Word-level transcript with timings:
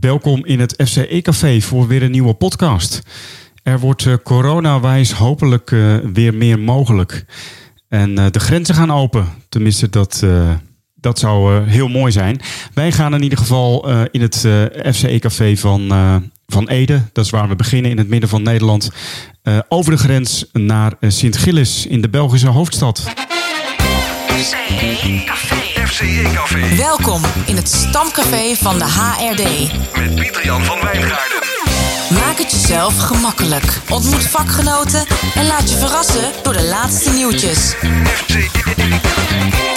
Welkom 0.00 0.44
in 0.44 0.60
het 0.60 0.74
FCE-café 0.84 1.60
voor 1.60 1.86
weer 1.86 2.02
een 2.02 2.10
nieuwe 2.10 2.34
podcast. 2.34 3.02
Er 3.62 3.80
wordt 3.80 4.04
uh, 4.04 4.14
coronawijs 4.24 5.12
hopelijk 5.12 5.70
uh, 5.70 5.96
weer 6.12 6.34
meer 6.34 6.58
mogelijk. 6.58 7.24
En 7.88 8.18
uh, 8.18 8.26
de 8.30 8.40
grenzen 8.40 8.74
gaan 8.74 8.92
open. 8.92 9.26
Tenminste, 9.48 9.90
dat, 9.90 10.24
dat 10.94 11.18
zou 11.18 11.62
heel 11.68 11.88
mooi 11.88 12.12
zijn. 12.12 12.40
Wij 12.74 12.92
gaan 12.92 13.14
in 13.14 13.22
ieder 13.22 13.38
geval 13.38 13.88
in 14.10 14.20
het 14.20 14.48
FCE-café 14.92 15.56
van, 15.56 15.88
van 16.46 16.68
Ede. 16.68 17.02
Dat 17.12 17.24
is 17.24 17.30
waar 17.30 17.48
we 17.48 17.56
beginnen 17.56 17.90
in 17.90 17.98
het 17.98 18.08
midden 18.08 18.28
van 18.28 18.42
Nederland. 18.42 18.90
over 19.68 19.92
de 19.92 19.98
grens 19.98 20.44
naar 20.52 20.92
Sint-Gilles 21.00 21.86
in 21.86 22.00
de 22.00 22.08
Belgische 22.08 22.48
hoofdstad. 22.48 23.12
FCE-café. 24.26 25.59
FCE-café. 26.00 26.76
Welkom 26.76 27.22
in 27.46 27.56
het 27.56 27.68
stamcafé 27.68 28.54
van 28.54 28.78
de 28.78 28.84
HRD. 28.84 29.72
Met 29.98 30.14
Pieter-Jan 30.14 30.64
van 30.64 30.80
Wijngaarden. 30.80 31.38
Maak 32.10 32.38
het 32.38 32.50
jezelf 32.50 32.98
gemakkelijk. 32.98 33.80
Ontmoet 33.88 34.26
vakgenoten 34.26 35.06
en 35.34 35.46
laat 35.46 35.70
je 35.70 35.76
verrassen 35.76 36.32
door 36.42 36.52
de 36.52 36.62
laatste 36.62 37.10
nieuwtjes. 37.10 37.74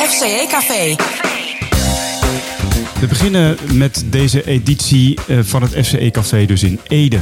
FCE-café. 0.09 0.95
We 2.99 3.07
beginnen 3.07 3.57
met 3.71 4.03
deze 4.05 4.45
editie 4.45 5.17
eh, 5.27 5.39
van 5.41 5.61
het 5.61 5.71
FCE 5.85 6.11
Café 6.11 6.45
dus 6.45 6.63
in 6.63 6.79
Ede. 6.87 7.19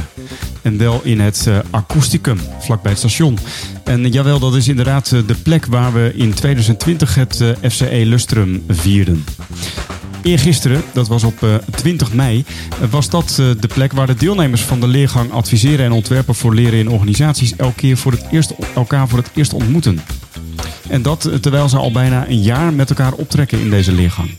En 0.62 0.78
wel 0.78 1.00
in 1.02 1.20
het 1.20 1.44
uh, 1.48 1.58
Acousticum, 1.70 2.38
vlakbij 2.58 2.90
het 2.90 3.00
station. 3.00 3.38
En 3.84 4.10
jawel, 4.10 4.38
dat 4.38 4.54
is 4.56 4.68
inderdaad 4.68 5.12
eh, 5.12 5.20
de 5.26 5.34
plek 5.34 5.66
waar 5.66 5.92
we 5.92 6.12
in 6.14 6.34
2020 6.34 7.14
het 7.14 7.44
FCE 7.68 8.02
Lustrum 8.04 8.62
vierden. 8.68 9.24
Eergisteren, 10.22 10.82
dat 10.92 11.08
was 11.08 11.24
op 11.24 11.60
20 11.70 12.12
mei, 12.12 12.44
was 12.90 13.10
dat 13.10 13.34
de 13.36 13.68
plek 13.74 13.92
waar 13.92 14.06
de 14.06 14.14
deelnemers 14.14 14.62
van 14.62 14.80
de 14.80 14.86
leergang 14.86 15.32
adviseren 15.32 15.84
en 15.84 15.92
ontwerpen 15.92 16.34
voor 16.34 16.54
leren 16.54 16.78
in 16.78 16.88
organisaties 16.88 17.56
elke 17.56 17.74
keer 17.74 17.96
voor 17.96 18.12
het 18.12 18.26
eerst, 18.30 18.54
elkaar 18.74 19.08
voor 19.08 19.18
het 19.18 19.30
eerst 19.34 19.52
ontmoeten. 19.52 20.00
En 20.88 21.02
dat 21.02 21.30
terwijl 21.40 21.68
ze 21.68 21.76
al 21.76 21.92
bijna 21.92 22.28
een 22.28 22.42
jaar 22.42 22.72
met 22.72 22.90
elkaar 22.90 23.12
optrekken 23.12 23.60
in 23.60 23.70
deze 23.70 23.92
leergang. 23.92 24.30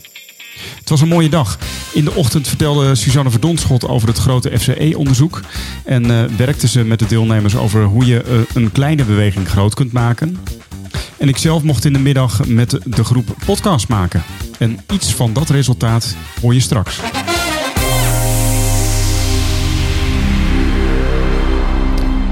Het 0.84 0.92
was 0.92 1.02
een 1.02 1.08
mooie 1.08 1.28
dag. 1.28 1.58
In 1.92 2.04
de 2.04 2.14
ochtend 2.14 2.48
vertelde 2.48 2.94
Suzanne 2.94 3.30
Verdonschot 3.30 3.88
over 3.88 4.08
het 4.08 4.18
grote 4.18 4.58
FCE-onderzoek. 4.58 5.40
En 5.84 6.10
uh, 6.10 6.24
werkte 6.36 6.68
ze 6.68 6.84
met 6.84 6.98
de 6.98 7.06
deelnemers 7.06 7.56
over 7.56 7.84
hoe 7.84 8.06
je 8.06 8.24
uh, 8.28 8.40
een 8.54 8.72
kleine 8.72 9.04
beweging 9.04 9.48
groot 9.48 9.74
kunt 9.74 9.92
maken. 9.92 10.38
En 11.16 11.28
ik 11.28 11.36
zelf 11.36 11.62
mocht 11.62 11.84
in 11.84 11.92
de 11.92 11.98
middag 11.98 12.46
met 12.46 12.78
de 12.84 13.04
groep 13.04 13.36
podcast 13.46 13.88
maken. 13.88 14.22
En 14.58 14.78
iets 14.92 15.14
van 15.14 15.32
dat 15.32 15.48
resultaat 15.48 16.16
hoor 16.40 16.54
je 16.54 16.60
straks. 16.60 16.98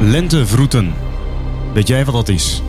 Lentevroeten. 0.00 0.94
Weet 1.74 1.88
jij 1.88 2.04
wat 2.04 2.14
dat 2.14 2.28
is? 2.28 2.62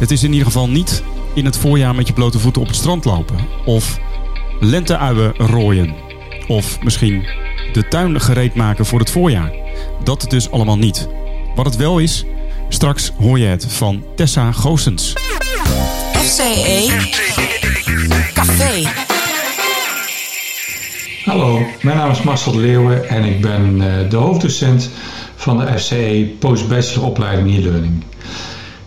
Het 0.00 0.10
is 0.10 0.22
in 0.22 0.30
ieder 0.30 0.46
geval 0.46 0.68
niet 0.68 1.02
in 1.34 1.44
het 1.44 1.56
voorjaar 1.56 1.94
met 1.94 2.06
je 2.06 2.12
blote 2.12 2.38
voeten 2.38 2.62
op 2.62 2.68
het 2.68 2.76
strand 2.76 3.04
lopen. 3.04 3.36
Of 3.64 3.98
lenteuien 4.60 5.34
rooien. 5.36 5.94
Of 6.46 6.82
misschien 6.82 7.26
de 7.72 7.88
tuin 7.88 8.20
gereed 8.20 8.54
maken 8.54 8.86
voor 8.86 8.98
het 8.98 9.10
voorjaar. 9.10 9.52
Dat 10.04 10.26
dus 10.28 10.50
allemaal 10.50 10.78
niet. 10.78 11.08
Wat 11.54 11.64
het 11.64 11.76
wel 11.76 11.98
is, 11.98 12.24
straks 12.68 13.12
hoor 13.18 13.38
je 13.38 13.46
het 13.46 13.66
van 13.68 14.04
Tessa 14.16 14.52
Goosens. 14.52 15.12
FCE 16.12 16.86
Café. 18.34 18.82
Hallo, 21.24 21.66
mijn 21.82 21.96
naam 21.96 22.10
is 22.10 22.22
Marcel 22.22 22.52
de 22.52 22.58
Leeuwen 22.58 23.08
en 23.08 23.24
ik 23.24 23.40
ben 23.40 23.80
eh, 23.80 24.10
de 24.10 24.16
hoofddocent 24.16 24.90
van 25.36 25.58
de 25.58 25.78
FCE 25.78 26.34
Postbachelor 26.38 27.06
opleiding 27.06 27.56
e-learning. 27.56 28.02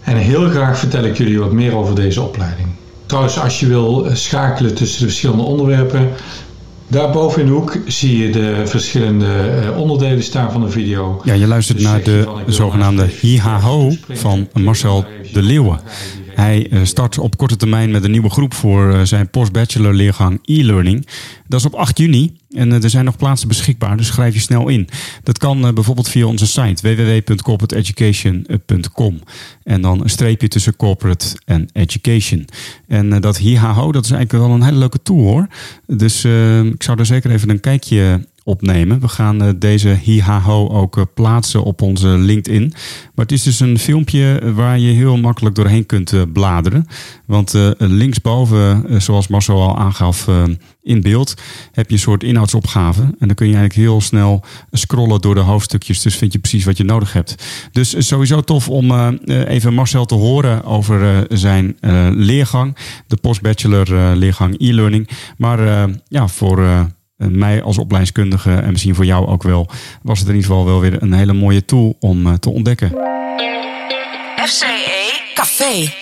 En 0.03 0.17
heel 0.17 0.49
graag 0.49 0.79
vertel 0.79 1.03
ik 1.03 1.17
jullie 1.17 1.39
wat 1.39 1.51
meer 1.51 1.75
over 1.75 1.95
deze 1.95 2.21
opleiding. 2.21 2.67
Trouwens, 3.07 3.39
als 3.39 3.59
je 3.59 3.67
wil 3.67 4.05
eh, 4.05 4.15
schakelen 4.15 4.75
tussen 4.75 4.99
de 4.99 5.05
verschillende 5.05 5.43
onderwerpen, 5.43 6.09
daarboven 6.87 7.41
in 7.41 7.47
de 7.47 7.53
hoek 7.53 7.77
zie 7.85 8.17
je 8.17 8.29
de 8.29 8.61
verschillende 8.65 9.25
eh, 9.25 9.79
onderdelen 9.79 10.23
staan 10.23 10.51
van 10.51 10.61
de 10.61 10.69
video. 10.69 11.21
Ja, 11.23 11.33
je 11.33 11.47
luistert 11.47 11.81
naar 11.81 12.03
de 12.03 12.27
zogenaamde 12.47 13.07
Hihaho 13.21 13.91
van 14.07 14.47
Marcel 14.53 15.05
de 15.33 15.41
Leeuwen. 15.41 15.79
Hij 16.37 16.69
eh, 16.69 16.79
start 16.83 17.17
op 17.17 17.37
korte 17.37 17.55
termijn 17.55 17.91
met 17.91 18.03
een 18.03 18.11
nieuwe 18.11 18.29
groep 18.29 18.53
voor 18.53 18.93
eh, 18.93 19.01
zijn 19.01 19.29
postbachelor 19.29 19.93
leergang 19.93 20.39
e-learning. 20.43 21.07
Dat 21.47 21.59
is 21.59 21.65
op 21.65 21.73
8 21.73 21.97
juni 21.97 22.37
en 22.49 22.71
eh, 22.71 22.83
er 22.83 22.89
zijn 22.89 23.05
nog 23.05 23.17
plaatsen 23.17 23.47
beschikbaar, 23.47 23.97
dus 23.97 24.07
schrijf 24.07 24.33
je 24.33 24.39
snel 24.39 24.67
in. 24.67 24.89
Dat 25.23 25.37
kan 25.37 25.73
bijvoorbeeld 25.73 26.09
via 26.09 26.25
onze 26.25 26.47
site 26.47 26.95
www.corporateeducation.com 26.95 29.19
en 29.63 29.81
dan 29.81 30.01
een 30.01 30.09
streepje 30.09 30.47
tussen 30.47 30.75
corporate 30.75 31.37
en 31.45 31.69
education. 31.73 32.47
En 32.87 33.21
dat 33.21 33.37
HIHAHO, 33.37 33.91
dat 33.91 34.05
is 34.05 34.11
eigenlijk 34.11 34.45
wel 34.45 34.55
een 34.55 34.63
hele 34.63 34.77
leuke 34.77 35.01
tool 35.01 35.23
hoor. 35.23 35.47
Dus 35.85 36.25
ik 36.73 36.83
zou 36.83 36.97
daar 36.97 37.05
zeker 37.05 37.31
even 37.31 37.49
een 37.49 37.59
kijkje 37.59 38.27
opnemen. 38.47 38.99
We 38.99 39.07
gaan 39.07 39.43
uh, 39.43 39.49
deze 39.55 39.89
hihaho 40.01 40.69
ook 40.69 40.97
uh, 40.97 41.03
plaatsen 41.13 41.63
op 41.63 41.81
onze 41.81 42.07
LinkedIn. 42.07 42.73
Maar 43.15 43.25
het 43.25 43.31
is 43.31 43.43
dus 43.43 43.59
een 43.59 43.79
filmpje 43.79 44.53
waar 44.53 44.79
je 44.79 44.93
heel 44.93 45.17
makkelijk 45.17 45.55
doorheen 45.55 45.85
kunt 45.85 46.33
bladeren. 46.33 46.87
Want 47.25 47.53
linksboven, 47.77 48.85
zoals 49.01 49.27
Marcel 49.27 49.61
al 49.61 49.77
aangaf 49.77 50.27
in 50.83 51.01
beeld, 51.01 51.33
heb 51.71 51.87
je 51.87 51.93
een 51.93 52.01
soort 52.01 52.23
inhoudsopgave. 52.23 53.01
En 53.01 53.27
dan 53.27 53.35
kun 53.35 53.47
je 53.47 53.55
eigenlijk 53.55 53.87
heel 53.87 54.01
snel 54.01 54.43
scrollen 54.71 55.21
door 55.21 55.35
de 55.35 55.41
hoofdstukjes. 55.41 56.01
Dus 56.01 56.15
vind 56.15 56.33
je 56.33 56.39
precies 56.39 56.65
wat 56.65 56.77
je 56.77 56.83
nodig 56.83 57.13
hebt. 57.13 57.43
Dus 57.71 58.07
sowieso 58.07 58.41
tof 58.41 58.69
om 58.69 58.91
even 59.27 59.73
Marcel 59.73 60.05
te 60.05 60.15
horen 60.15 60.63
over 60.63 61.25
zijn 61.29 61.77
leergang. 62.15 62.77
De 63.07 63.15
postbachelor 63.15 64.15
leergang 64.15 64.55
e-learning. 64.59 65.09
Maar 65.37 65.89
ja, 66.07 66.27
voor 66.27 66.87
mij 67.17 67.63
als 67.63 67.77
opleidingskundige 67.77 68.53
en 68.53 68.71
misschien 68.71 68.95
voor 68.95 69.05
jou 69.05 69.27
ook 69.27 69.43
wel, 69.43 69.69
was 70.01 70.19
het 70.19 70.27
in 70.27 70.35
ieder 70.35 70.49
geval 70.49 70.65
wel 70.65 70.79
weer 70.79 71.01
een 71.01 71.13
hele 71.13 71.33
mooie 71.33 71.65
tool 71.65 71.95
om 71.99 72.27
uh, 72.27 72.33
te 72.33 72.49
ontdekken. 72.49 72.89
FCE 74.45 75.19
Café. 75.33 75.93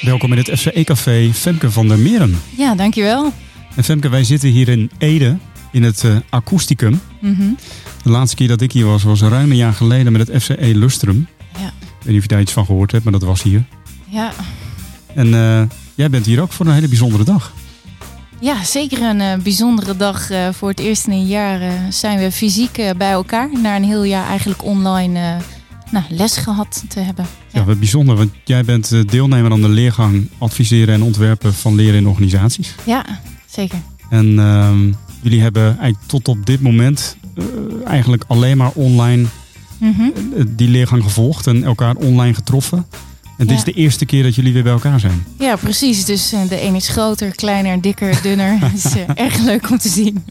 Welkom 0.00 0.32
in 0.32 0.38
het 0.38 0.50
FCE 0.50 0.84
Café, 0.84 1.30
Femke 1.32 1.70
van 1.70 1.88
der 1.88 1.98
Meren. 1.98 2.40
Ja, 2.56 2.74
dankjewel. 2.74 3.32
En 3.74 3.84
Femke, 3.84 4.08
wij 4.08 4.24
zitten 4.24 4.48
hier 4.48 4.68
in 4.68 4.90
Ede 4.98 5.36
in 5.72 5.82
het 5.82 6.02
uh, 6.02 6.16
Acousticum. 6.30 7.00
Mm 7.20 7.34
-hmm. 7.34 7.56
De 8.02 8.10
laatste 8.10 8.36
keer 8.36 8.48
dat 8.48 8.60
ik 8.60 8.72
hier 8.72 8.86
was, 8.86 9.02
was 9.02 9.22
ruim 9.22 9.50
een 9.50 9.56
jaar 9.56 9.72
geleden 9.72 10.12
met 10.12 10.28
het 10.28 10.42
FCE 10.42 10.74
Lustrum. 10.74 11.26
Ja. 11.58 11.66
Ik 11.66 11.72
weet 11.98 12.06
niet 12.06 12.16
of 12.16 12.22
je 12.22 12.28
daar 12.28 12.40
iets 12.40 12.52
van 12.52 12.66
gehoord 12.66 12.92
hebt, 12.92 13.04
maar 13.04 13.12
dat 13.12 13.22
was 13.22 13.42
hier. 13.42 13.64
Ja. 14.08 14.32
En 15.14 15.26
uh, 15.26 15.62
jij 15.94 16.10
bent 16.10 16.26
hier 16.26 16.40
ook 16.40 16.52
voor 16.52 16.66
een 16.66 16.72
hele 16.72 16.88
bijzondere 16.88 17.24
dag. 17.24 17.52
Ja, 18.40 18.64
zeker 18.64 19.02
een 19.02 19.20
uh, 19.20 19.34
bijzondere 19.42 19.96
dag. 19.96 20.30
Uh, 20.30 20.48
voor 20.52 20.68
het 20.68 20.78
eerst 20.78 21.06
in 21.06 21.12
een 21.12 21.26
jaar 21.26 21.62
uh, 21.62 21.72
zijn 21.88 22.18
we 22.18 22.32
fysiek 22.32 22.72
bij 22.96 23.10
elkaar. 23.10 23.48
Na 23.62 23.76
een 23.76 23.84
heel 23.84 24.04
jaar 24.04 24.26
eigenlijk 24.26 24.64
online 24.64 25.38
nou, 25.90 26.04
les 26.08 26.36
gehad 26.36 26.84
te 26.88 27.00
hebben. 27.00 27.26
Ja, 27.52 27.60
ja 27.60 27.64
wat 27.64 27.78
bijzonder. 27.78 28.16
Want 28.16 28.30
jij 28.44 28.64
bent 28.64 29.10
deelnemer 29.10 29.52
aan 29.52 29.62
de 29.62 29.68
leergang 29.68 30.28
adviseren 30.38 30.94
en 30.94 31.02
ontwerpen 31.02 31.54
van 31.54 31.74
leren 31.74 31.94
in 31.94 32.08
organisaties. 32.08 32.74
Ja, 32.84 33.04
zeker. 33.46 33.78
En 34.10 34.38
ehm, 34.38 34.92
jullie 35.20 35.40
hebben 35.40 35.64
eigenlijk 35.64 36.08
tot 36.08 36.28
op 36.28 36.46
dit 36.46 36.60
moment 36.60 37.16
eigenlijk 37.84 38.24
alleen 38.26 38.56
maar 38.56 38.70
online 38.74 39.26
mm 39.78 39.94
-hmm. 39.94 40.12
die 40.48 40.68
leergang 40.68 41.02
gevolgd 41.02 41.46
en 41.46 41.64
elkaar 41.64 41.94
online 41.94 42.34
getroffen. 42.34 42.86
En 43.36 43.46
dit 43.46 43.56
is 43.56 43.64
de 43.64 43.72
eerste 43.72 44.04
keer 44.04 44.22
dat 44.22 44.34
jullie 44.34 44.52
weer 44.52 44.62
bij 44.62 44.72
elkaar 44.72 45.00
zijn. 45.00 45.26
Ja, 45.38 45.56
precies. 45.56 46.04
Dus 46.04 46.28
de 46.28 46.62
een 46.62 46.74
is 46.74 46.88
groter, 46.88 47.34
kleiner, 47.34 47.80
dikker, 47.80 48.18
dunner. 48.22 48.58
Het 48.60 48.84
is 48.84 48.96
uh, 48.96 49.02
erg 49.14 49.38
leuk 49.38 49.70
om 49.70 49.78
te 49.78 49.88
zien. 49.88 50.24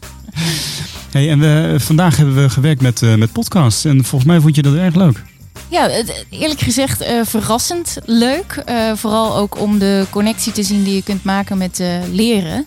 Hey, 1.10 1.30
en 1.30 1.38
we, 1.38 1.74
vandaag 1.78 2.16
hebben 2.16 2.34
we 2.34 2.50
gewerkt 2.50 2.82
met, 2.82 3.02
uh, 3.02 3.14
met 3.14 3.32
podcasts. 3.32 3.84
En 3.84 4.04
volgens 4.04 4.30
mij 4.30 4.40
vond 4.40 4.56
je 4.56 4.62
dat 4.62 4.74
erg 4.74 4.94
leuk. 4.94 5.22
Ja, 5.68 5.90
eerlijk 6.30 6.60
gezegd 6.60 7.04
verrassend 7.24 7.98
leuk. 8.04 8.64
vooral 8.94 9.36
ook 9.36 9.60
om 9.60 9.78
de 9.78 10.06
connectie 10.10 10.52
te 10.52 10.62
zien 10.62 10.84
die 10.84 10.94
je 10.94 11.02
kunt 11.02 11.24
maken 11.24 11.58
met 11.58 11.82
leren. 12.12 12.66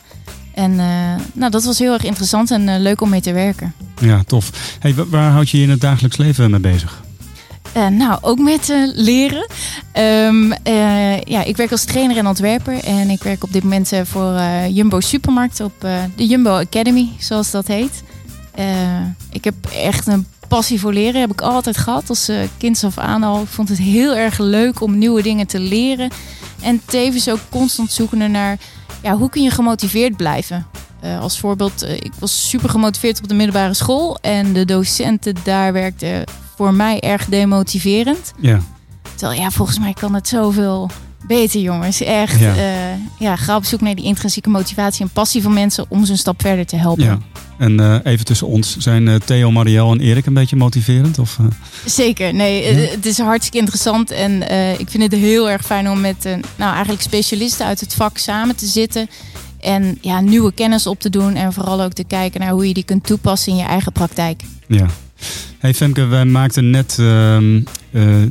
En 0.54 0.75
nou, 1.33 1.51
dat 1.51 1.63
was 1.63 1.80
heel 1.80 1.94
erg 1.94 2.04
interessant 2.04 2.51
en 2.51 2.81
leuk 2.81 3.01
om 3.01 3.10
mee 3.10 3.22
te 3.22 3.33
werken. 3.33 3.74
Ja, 4.00 4.24
tof. 4.24 4.51
Hey, 4.80 4.95
waar 5.10 5.31
houd 5.31 5.50
je 5.50 5.57
je 5.57 5.63
in 5.63 5.69
het 5.69 5.81
dagelijks 5.81 6.18
leven 6.18 6.51
mee 6.51 6.60
bezig? 6.60 7.04
Nou, 7.74 8.18
ook 8.22 8.40
met 8.40 8.74
leren. 8.95 9.48
Um, 9.98 10.52
uh, 10.52 11.22
ja, 11.22 11.44
ik 11.44 11.58
werk 11.58 11.72
als 11.72 11.84
trainer 11.84 12.18
en 12.18 12.28
ontwerper. 12.28 12.84
En 12.84 13.10
ik 13.10 13.24
werk 13.24 13.44
op 13.44 13.54
dit 13.54 13.64
moment 13.64 13.92
voor 14.04 14.42
Jumbo 14.70 15.00
Supermarkt 15.00 15.60
op 15.60 15.74
de 16.16 16.26
Jumbo 16.26 16.52
Academy, 16.52 17.10
zoals 17.20 17.52
dat 17.52 17.68
heet. 17.68 18.04
ik 19.32 19.44
heb 19.44 19.56
echt 19.74 20.08
een 20.08 20.28
passie 20.48 20.80
voor 20.80 20.94
leren. 20.94 21.22
Heb 21.22 21.32
ik 21.32 21.42
altijd 21.42 21.78
gehad 21.78 22.10
als 22.10 22.32
kind 22.58 22.84
af 22.84 22.98
aan 22.98 23.24
al. 23.24 23.42
Ik 23.42 23.48
vond 23.48 23.70
het 23.70 23.78
heel 23.78 24.16
erg 24.16 24.38
leuk 24.38 24.82
om 24.82 24.98
nieuwe 24.98 25.22
dingen 25.22 25.48
te 25.48 25.60
leren. 25.60 26.12
En 26.62 26.82
tevens 26.86 27.30
ook 27.30 27.40
constant 27.50 27.92
zoeken 27.92 28.32
naar 28.32 28.58
ja, 29.02 29.18
hoe 29.18 29.30
kun 29.30 29.44
je 29.44 29.52
gemotiveerd 29.52 30.18
blijven. 30.18 30.66
Eh, 31.00 31.20
als 31.20 31.40
voorbeeld, 31.40 31.82
eh, 31.82 31.96
ik 31.96 32.12
was 32.20 32.50
super 32.50 32.70
gemotiveerd 32.70 33.22
op 33.22 33.28
de 33.28 33.34
middelbare 33.34 33.74
school. 33.74 34.18
En 34.22 34.54
de 34.54 34.66
docenten 34.66 35.36
daar 35.44 35.74
werkten 35.74 36.24
voor 36.56 36.74
mij 36.74 37.00
erg 37.00 37.26
demotiverend. 37.26 38.34
Ja. 38.40 38.60
Terwijl 39.18 39.42
ja, 39.42 39.52
volgens 39.52 39.80
mij 39.80 39.94
kan 39.94 40.14
het 40.14 40.28
zoveel 40.28 40.90
beter, 41.28 41.60
jongens. 41.62 42.02
Echt. 42.02 42.40
Ja. 42.40 42.54
Ja. 42.54 42.98
ja, 43.19 43.36
ga 43.36 43.56
op 43.56 43.66
zoek 43.66 43.81
naar 43.81 43.96
die 43.96 44.06
intrinsieke 44.06 44.50
motivatie 44.50 45.02
en 45.06 45.10
passie 45.14 45.42
van 45.42 45.54
mensen 45.54 45.86
om 45.90 46.06
ze 46.06 46.12
een 46.12 46.18
stap 46.18 46.42
verder 46.42 46.66
te 46.66 46.75
helpen. 46.75 47.04
ja. 47.04 47.18
En 47.58 47.80
eh, 47.80 48.12
even 48.12 48.25
tussen 48.25 48.48
ons, 48.48 48.78
zijn 48.78 49.08
eh, 49.08 49.16
Theo, 49.16 49.52
Marielle 49.52 49.92
en 49.92 50.00
Erik 50.00 50.25
een 50.25 50.34
beetje 50.34 50.56
motiverend? 50.56 51.19
Of, 51.19 51.38
eh? 51.40 51.46
Zeker, 51.86 52.34
nee, 52.34 52.64
eh, 52.64 52.84
Ja. 52.84 52.92
het 52.92 53.06
is 53.06 53.18
hartstikke 53.19 53.58
interessant. 53.58 54.12
En 54.12 54.48
eh, 54.50 54.80
ik 54.80 54.90
vind 54.90 55.04
het 55.04 55.12
heel 55.22 55.50
erg 55.50 55.66
fijn 55.66 55.90
om 55.90 56.02
met 56.02 56.25
eh, 56.25 56.34
nou, 56.56 56.72
eigenlijk 56.74 57.02
specialisten 57.04 57.66
uit 57.66 57.80
het 57.80 57.94
vak 57.94 58.18
samen 58.18 58.56
te 58.56 58.66
zitten. 58.66 59.10
En 59.60 59.98
ja, 60.02 60.19
nieuwe 60.22 60.54
kennis 60.54 60.88
op 60.88 61.00
te 61.00 61.10
doen. 61.10 61.36
En 61.36 61.54
vooral 61.54 61.81
ook 61.81 61.94
te 61.94 62.04
kijken 62.04 62.40
naar 62.40 62.52
hoe 62.52 62.68
je 62.68 62.74
die 62.74 62.84
kunt 62.84 63.04
toepassen 63.06 63.52
in 63.52 63.58
je 63.58 63.66
eigen 63.66 63.92
praktijk. 63.92 64.42
Ja. 64.68 64.86
Hey 65.60 65.74
Femke, 65.74 66.06
wij 66.06 66.25
maakten 66.25 66.69
net 66.69 66.96
ehm, 67.00 67.56
eh, 67.56 67.64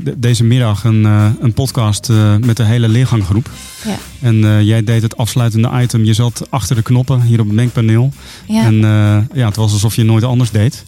de- 0.02 0.14
deze 0.16 0.44
middag 0.44 0.84
een, 0.84 1.04
eh, 1.06 1.26
een 1.40 1.52
podcast 1.52 2.10
eh, 2.10 2.34
met 2.36 2.56
de 2.56 2.64
hele 2.64 2.88
leerganggroep. 2.88 3.50
Ja. 3.84 3.96
En 4.20 4.44
eh, 4.44 4.62
jij 4.62 4.84
deed 4.84 5.02
het 5.02 5.16
afsluitende 5.16 5.70
item. 5.82 6.04
Je 6.04 6.12
zat 6.14 6.46
achter 6.50 6.76
de 6.76 6.82
knoppen 6.82 7.20
hier 7.22 7.40
op 7.40 7.46
het 7.46 7.54
mengpaneel. 7.54 8.12
Ja, 8.46 8.62
En 8.64 8.84
eh, 8.84 9.18
ja, 9.38 9.46
het 9.46 9.56
was 9.56 9.72
alsof 9.72 9.96
je 9.96 10.04
nooit 10.04 10.24
anders 10.24 10.50
deed. 10.50 10.84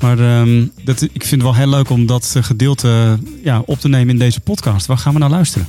Maar 0.00 0.18
ehm, 0.18 0.64
dat, 0.84 1.02
ik 1.02 1.10
vind 1.24 1.30
het 1.30 1.42
wel 1.42 1.54
heel 1.54 1.68
leuk 1.68 1.90
om 1.90 2.06
dat 2.06 2.32
eh, 2.36 2.42
gedeelte 2.42 2.88
eh, 2.88 3.44
ja, 3.44 3.62
op 3.66 3.80
te 3.80 3.88
nemen 3.88 4.08
in 4.10 4.18
deze 4.18 4.40
podcast. 4.40 4.86
Waar 4.86 4.98
gaan 4.98 5.12
we 5.12 5.18
naar 5.18 5.30
luisteren? 5.30 5.66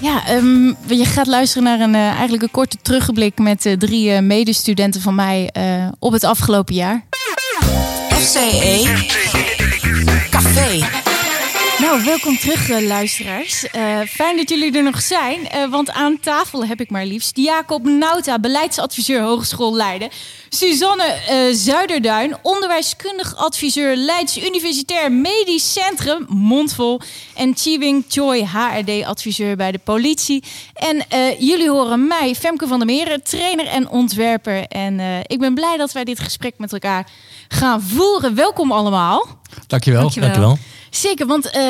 ja 0.00 0.26
ehm, 0.26 0.64
je 0.98 1.04
gaat 1.04 1.26
luisteren 1.26 1.64
naar 1.64 1.80
een, 1.80 1.94
eh, 1.94 2.00
eigenlijk 2.10 2.42
een 2.42 2.50
korte 2.50 2.76
terugblik 2.82 3.38
met 3.38 3.66
eh, 3.66 3.72
drie 3.76 4.10
eh, 4.10 4.22
medestudenten 4.22 5.00
van 5.00 5.14
mij 5.14 5.48
eh, 5.52 5.62
op 5.98 6.12
het 6.12 6.24
afgelopen 6.24 6.74
jaar. 6.74 7.04
FCE 8.08 8.84
Café. 10.30 10.80
Nou, 11.78 12.04
welkom 12.04 12.38
terug, 12.38 12.70
eh, 12.70 12.86
luisteraars. 12.86 13.70
Eh, 13.70 14.00
fijn 14.00 14.36
dat 14.36 14.48
jullie 14.48 14.76
er 14.76 14.82
nog 14.82 15.00
zijn, 15.00 15.48
eh, 15.48 15.70
want 15.70 15.90
aan 15.90 16.20
tafel 16.20 16.66
heb 16.66 16.80
ik 16.80 16.90
maar 16.90 17.04
liefst 17.04 17.36
Jacob 17.36 17.84
Nauta, 17.84 18.38
beleidsadviseur 18.38 19.22
Hogeschool 19.22 19.74
Leiden. 19.76 20.08
Suzanne 20.54 21.04
eh, 21.04 21.36
Zuiderduin, 21.54 22.36
onderwijskundig 22.42 23.36
adviseur 23.36 23.96
Leids 23.96 24.38
Universitair 24.38 25.12
Medisch 25.12 25.72
Centrum, 25.72 26.26
mondvol. 26.28 27.00
En 27.34 27.56
Chiwing 27.56 28.04
Choi, 28.08 28.44
HRD-adviseur 28.44 29.56
bij 29.56 29.72
de 29.72 29.78
politie. 29.78 30.44
En 30.74 31.08
eh, 31.08 31.40
jullie 31.40 31.70
horen 31.70 32.06
mij, 32.06 32.34
Femke 32.34 32.66
van 32.66 32.78
der 32.78 32.86
Meren, 32.86 33.22
trainer 33.22 33.66
en 33.66 33.88
ontwerper. 33.88 34.66
En 34.66 35.00
eh, 35.00 35.18
ik 35.26 35.38
ben 35.38 35.54
blij 35.54 35.76
dat 35.76 35.92
wij 35.92 36.04
dit 36.04 36.20
gesprek 36.20 36.54
met 36.58 36.72
elkaar 36.72 37.08
gaan 37.48 37.82
voeren. 37.82 38.34
Welkom 38.34 38.72
allemaal. 38.72 39.26
Dankjewel. 39.66 40.00
Dankjewel. 40.00 40.58
Zeker, 40.94 41.26
want 41.26 41.50
eh, 41.50 41.62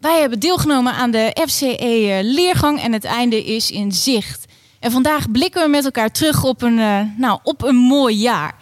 wij 0.00 0.20
hebben 0.20 0.38
deelgenomen 0.38 0.92
aan 0.92 1.10
de 1.10 1.36
FCE-leergang 1.48 2.82
en 2.82 2.92
het 2.92 3.04
einde 3.04 3.44
is 3.44 3.70
in 3.70 3.92
zicht. 3.92 4.44
En 4.78 4.90
vandaag 4.90 5.30
blikken 5.30 5.62
we 5.62 5.68
met 5.68 5.84
elkaar 5.84 6.10
terug 6.10 6.44
op 6.44 6.62
een, 6.62 6.78
eh, 6.78 7.00
nou, 7.16 7.38
op 7.42 7.62
een 7.62 7.76
mooi 7.76 8.16
jaar. 8.16 8.54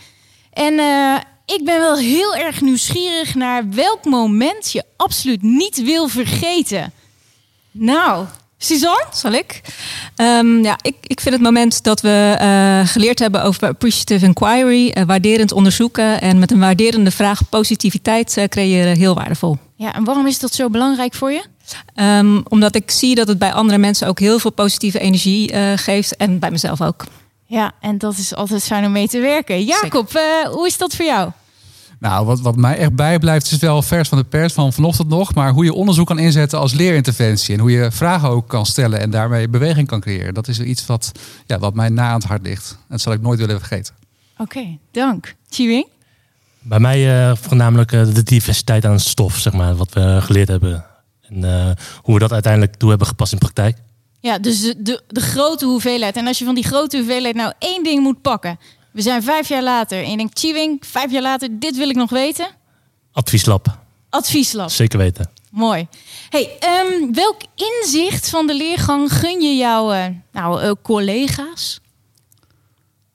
En 0.53 0.79
eh, 0.79 1.15
ik 1.57 1.65
ben 1.65 1.79
wel 1.79 1.97
heel 1.97 2.37
erg 2.37 2.61
nieuwsgierig 2.61 3.35
naar 3.35 3.69
welk 3.71 4.05
moment 4.05 4.73
je 4.73 4.85
absoluut 4.97 5.43
niet 5.43 5.83
wil 5.83 6.09
vergeten. 6.09 6.93
Nou, 7.71 8.27
Suzanne? 8.59 9.05
Zal 9.13 9.33
ik? 9.33 9.61
Ehm, 10.17 10.63
ja, 10.63 10.79
ik, 10.83 10.95
ik 11.03 11.21
vind 11.21 11.35
het 11.35 11.45
moment 11.45 11.83
dat 11.83 12.01
we 12.01 12.37
eh, 12.39 12.87
geleerd 12.87 13.19
hebben 13.19 13.43
over 13.43 13.69
appreciative 13.69 14.25
inquiry, 14.25 14.91
eh, 14.91 15.03
waarderend 15.03 15.53
onderzoeken 15.53 16.21
en 16.21 16.39
met 16.39 16.51
een 16.51 16.61
waarderende 16.61 17.11
vraag 17.11 17.49
positiviteit 17.49 18.37
eh, 18.37 18.45
creëren 18.45 18.97
heel 18.97 19.15
waardevol. 19.15 19.59
Ja, 19.79 19.95
en 19.95 20.05
waarom 20.05 20.27
is 20.27 20.39
dat 20.39 20.55
zo 20.55 20.71
belangrijk 20.71 21.15
voor 21.15 21.33
je? 21.33 21.45
Ehm, 21.95 22.41
omdat 22.49 22.75
ik 22.75 22.91
zie 22.91 23.15
dat 23.15 23.29
het 23.29 23.39
bij 23.39 23.53
andere 23.53 23.79
mensen 23.79 24.09
ook 24.09 24.19
heel 24.19 24.39
veel 24.39 24.53
positieve 24.53 24.99
energie 24.99 25.53
eh, 25.53 25.73
geeft 25.77 26.17
en 26.17 26.39
bij 26.39 26.51
mezelf 26.51 26.81
ook. 26.81 27.05
Ja, 27.45 27.73
en 27.81 27.99
dat 27.99 28.17
is 28.17 28.35
altijd 28.35 28.63
fijn 28.63 28.85
om 28.85 28.93
mee 28.93 29.09
te 29.09 29.21
werken. 29.21 29.65
Jacob, 29.65 30.15
eh, 30.15 30.23
hoe 30.51 30.67
is 30.67 30.79
dat 30.79 30.95
voor 30.95 31.05
jou? 31.05 31.31
Nou, 31.99 32.27
wat, 32.27 32.41
wat 32.41 32.57
mij 32.57 32.77
echt 32.79 32.95
bijblijft 32.95 33.51
is 33.51 33.59
wel 33.59 33.83
vers 33.83 34.09
van 34.09 34.19
de 34.19 34.25
pers 34.25 34.53
van 34.53 34.73
vanochtend 34.73 35.09
nog. 35.09 35.35
Maar 35.35 35.53
hoe 35.53 35.65
je 35.65 35.73
onderzoek 35.73 36.07
kan 36.07 36.19
inzetten 36.19 36.59
als 36.59 36.73
leerinterventie. 36.73 37.55
En 37.55 37.61
hoe 37.61 37.71
je 37.71 37.91
vragen 37.93 38.29
ook 38.29 38.49
kan 38.49 38.67
stellen 38.67 39.01
en 39.01 39.11
daarmee 39.11 39.49
beweging 39.49 39.87
kan 39.87 40.01
creëren. 40.01 40.35
Dat 40.35 40.49
is 40.49 40.61
iets 40.61 40.87
wat, 40.87 41.13
ja, 41.47 41.59
wat 41.59 41.75
mij 41.75 41.89
na 41.89 42.09
aan 42.09 42.19
het 42.19 42.29
hart 42.29 42.43
ligt. 42.43 42.79
Dat 42.89 43.01
zal 43.01 43.13
ik 43.13 43.21
nooit 43.21 43.39
willen 43.39 43.59
vergeten. 43.59 43.95
Oké, 44.39 44.79
dank. 44.91 45.35
Chiwing? 45.49 45.87
Bij 46.61 46.81
mij 46.81 47.29
eh, 47.29 47.37
voornamelijk 47.37 47.93
eh, 47.93 48.15
de 48.15 48.23
diversiteit 48.23 48.85
aan 48.85 49.01
stof, 49.01 49.37
zeg 49.37 49.53
maar, 49.53 49.77
wat 49.77 49.93
we 49.93 50.19
geleerd 50.21 50.49
hebben. 50.49 50.85
En 51.21 51.45
eh, 51.45 51.71
hoe 52.03 52.15
we 52.15 52.21
dat 52.21 52.33
uiteindelijk 52.33 52.75
toe 52.75 52.89
hebben 52.89 53.07
gepast 53.07 53.33
in 53.33 53.39
praktijk. 53.39 53.77
Ja, 54.21 54.39
dus 54.39 54.61
de, 54.61 54.75
de, 54.79 55.03
de 55.07 55.21
grote 55.21 55.65
hoeveelheid. 55.65 56.17
En 56.17 56.27
als 56.27 56.39
je 56.39 56.45
van 56.45 56.55
die 56.55 56.65
grote 56.65 56.97
hoeveelheid 56.97 57.35
nou 57.35 57.53
één 57.59 57.85
ding 57.85 58.03
moet 58.03 58.23
pakken. 58.23 58.59
We 58.91 59.03
zijn 59.03 59.23
vijf 59.23 59.49
jaar 59.49 59.63
later 59.63 60.05
en 60.05 60.11
je 60.11 60.17
denkt, 60.17 60.39
Chiwing, 60.39 60.83
vijf 60.87 61.13
jaar 61.13 61.23
later, 61.23 61.49
dit 61.59 61.77
wil 61.77 61.89
ik 61.89 61.97
nog 61.97 62.11
weten. 62.11 62.49
Advieslab, 63.13 63.79
Advieslab. 64.09 64.71
zeker 64.71 64.99
weten. 64.99 65.31
Mooi. 65.51 65.87
Hey, 66.29 66.57
ehm, 66.61 67.13
welk 67.13 67.41
inzicht 67.55 68.31
van 68.31 68.47
de 68.47 68.55
leergang 68.55 69.13
gun 69.13 69.41
je 69.41 69.57
jouw 69.57 70.13
nou, 70.33 70.75
collega's? 70.83 71.81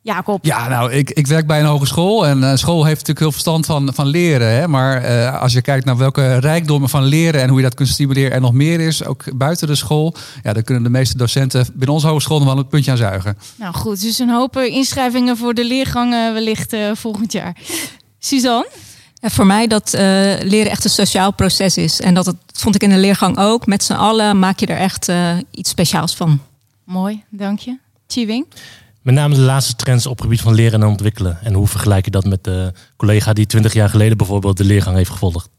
Jacob. 0.03 0.45
Ja, 0.45 0.67
nou, 0.67 0.91
ik, 0.91 1.09
ik 1.09 1.27
werk 1.27 1.47
bij 1.47 1.59
een 1.59 1.65
hogeschool. 1.65 2.27
En 2.27 2.43
eh, 2.43 2.55
school 2.55 2.77
heeft 2.83 3.07
natuurlijk 3.07 3.19
heel 3.19 3.31
verstand 3.31 3.65
van, 3.65 3.93
van 3.93 4.07
leren. 4.07 4.47
Hè? 4.51 4.67
Maar 4.67 5.03
eh, 5.03 5.41
als 5.41 5.53
je 5.53 5.61
kijkt 5.61 5.85
naar 5.85 5.97
welke 5.97 6.37
rijkdommen 6.37 6.89
van 6.89 7.03
leren 7.03 7.41
en 7.41 7.47
hoe 7.49 7.57
je 7.57 7.63
dat 7.63 7.73
kunt 7.75 7.89
stimuleren 7.89 8.31
en 8.31 8.41
nog 8.41 8.53
meer 8.53 8.79
is, 8.79 9.05
ook 9.05 9.37
buiten 9.37 9.67
de 9.67 9.75
school. 9.75 10.15
Ja, 10.43 10.53
dan 10.53 10.63
kunnen 10.63 10.83
de 10.83 10.89
meeste 10.89 11.17
docenten 11.17 11.65
binnen 11.73 11.95
onze 11.95 12.07
hogeschool 12.07 12.39
nog 12.39 12.47
wel 12.47 12.57
een 12.57 12.67
puntje 12.67 12.91
aan 12.91 12.97
zuigen. 12.97 13.37
Nou 13.55 13.73
goed, 13.73 14.01
dus 14.01 14.19
een 14.19 14.29
hoop 14.29 14.57
eh, 14.57 14.75
inschrijvingen 14.75 15.37
voor 15.37 15.53
de 15.53 15.65
leergang 15.65 16.13
eh, 16.13 16.33
wellicht 16.33 16.73
eh, 16.73 16.91
volgend 16.93 17.31
jaar. 17.31 17.57
Suzanne? 18.19 18.67
En 19.23 19.31
voor 19.31 19.45
mij 19.45 19.67
dat 19.67 19.93
eh, 19.93 20.01
leren 20.41 20.71
echt 20.71 20.83
een 20.83 20.89
sociaal 20.89 21.33
proces 21.33 21.77
is. 21.77 22.01
En 22.01 22.13
dat 22.13 22.25
het, 22.25 22.35
vond 22.53 22.75
ik 22.75 22.83
in 22.83 22.89
de 22.89 22.97
leergang 22.97 23.37
ook. 23.37 23.65
Met 23.65 23.83
z'n 23.83 23.93
allen 23.93 24.39
maak 24.39 24.59
je 24.59 24.65
er 24.65 24.77
echt 24.77 25.09
eh, 25.09 25.37
iets 25.51 25.69
speciaals 25.69 26.15
van. 26.15 26.39
Mooi, 26.83 27.23
dank 27.29 27.59
je. 27.59 27.77
Chiwing? 28.07 28.45
Met 29.03 29.15
name 29.15 29.35
de 29.35 29.41
laatste 29.41 29.75
trends 29.75 30.05
op 30.05 30.15
het 30.15 30.21
gebied 30.21 30.41
van 30.41 30.53
leren 30.53 30.81
en 30.81 30.87
ontwikkelen. 30.87 31.37
En 31.41 31.53
hoe 31.53 31.67
vergelijk 31.67 32.05
je 32.05 32.11
dat 32.11 32.25
met 32.25 32.43
de 32.43 32.73
collega 32.97 33.33
die 33.33 33.45
20 33.45 33.73
jaar 33.73 33.89
geleden 33.89 34.17
bijvoorbeeld 34.17 34.57
de 34.57 34.63
leergang 34.63 34.95
heeft 34.95 35.09
gevolgd? 35.09 35.49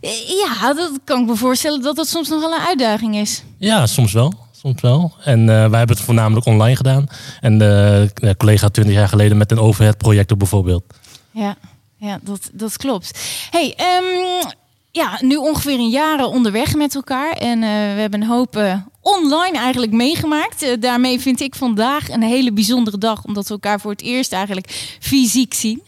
Ja, 0.00 0.74
dat 0.74 0.90
kan 1.04 1.20
ik 1.20 1.26
me 1.26 1.36
voorstellen 1.36 1.82
dat 1.82 1.96
dat 1.96 2.08
soms 2.08 2.28
nog 2.28 2.40
wel 2.40 2.52
een 2.52 2.66
uitdaging 2.66 3.16
is. 3.16 3.42
Ja, 3.58 3.86
soms 3.86 4.12
wel. 4.12 4.34
Soms 4.52 4.80
wel. 4.80 5.12
En 5.24 5.40
eh, 5.40 5.46
wij 5.46 5.78
hebben 5.78 5.96
het 5.96 6.00
voornamelijk 6.00 6.46
online 6.46 6.76
gedaan. 6.76 7.06
En 7.40 7.58
de 7.58 8.10
eh, 8.14 8.30
collega 8.36 8.68
20 8.68 8.94
jaar 8.94 9.08
geleden 9.08 9.36
met 9.36 9.50
een 9.50 9.58
overhead 9.58 9.98
projector 9.98 10.36
bijvoorbeeld. 10.36 10.84
Ja, 11.30 11.56
ja 11.96 12.18
dat, 12.22 12.50
dat 12.52 12.76
klopt. 12.76 13.18
Hey, 13.50 13.74
ehm, 13.76 14.48
ja, 14.90 15.18
nu 15.20 15.36
ongeveer 15.36 15.78
een 15.78 15.90
jaar 15.90 16.24
onderweg 16.24 16.74
met 16.74 16.94
elkaar. 16.94 17.32
En 17.32 17.62
eh, 17.62 17.68
we 17.68 18.00
hebben 18.00 18.20
een 18.20 18.28
hoop 18.28 18.62
online 19.00 19.58
eigenlijk 19.58 19.92
meegemaakt. 19.92 20.62
Eh, 20.62 20.80
daarmee 20.80 21.20
vind 21.20 21.40
ik 21.40 21.54
vandaag 21.54 22.10
een 22.10 22.22
hele 22.22 22.52
bijzondere 22.52 22.98
dag. 22.98 23.24
Omdat 23.24 23.46
we 23.46 23.52
elkaar 23.54 23.80
voor 23.80 23.90
het 23.90 24.02
eerst 24.02 24.32
eigenlijk 24.32 24.96
fysiek 25.00 25.54
zien. 25.54 25.82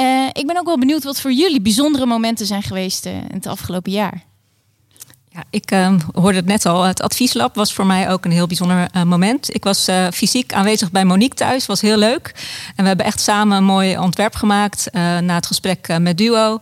Eh, 0.00 0.26
ik 0.32 0.46
ben 0.46 0.58
ook 0.58 0.66
wel 0.66 0.78
benieuwd 0.78 1.04
wat 1.04 1.20
voor 1.20 1.32
jullie 1.32 1.60
bijzondere 1.60 2.06
momenten 2.06 2.46
zijn 2.46 2.62
geweest 2.62 3.06
eh, 3.06 3.12
in 3.12 3.34
het 3.34 3.46
afgelopen 3.46 3.92
jaar. 3.92 4.22
Ja, 5.28 5.44
ik 5.50 5.70
eh, 5.70 5.94
hoorde 6.12 6.36
het 6.36 6.46
net 6.46 6.66
al. 6.66 6.82
Het 6.82 7.02
advieslab 7.02 7.54
was 7.54 7.72
voor 7.72 7.86
mij 7.86 8.10
ook 8.10 8.24
een 8.24 8.30
heel 8.30 8.46
bijzonder 8.46 8.90
moment. 9.06 9.54
Ik 9.54 9.64
was 9.64 9.88
fysiek 10.12 10.52
aanwezig 10.52 10.90
bij 10.90 11.04
Monique 11.04 11.36
thuis. 11.36 11.66
Was 11.66 11.80
heel 11.80 11.96
leuk. 11.96 12.32
En 12.76 12.82
we 12.82 12.88
hebben 12.88 13.06
echt 13.06 13.20
samen 13.20 13.56
een 13.56 13.64
mooi 13.64 13.98
ontwerp 13.98 14.34
gemaakt 14.34 14.88
na 14.92 15.34
het 15.34 15.46
gesprek 15.46 15.98
met 15.98 16.18
Duo. 16.18 16.58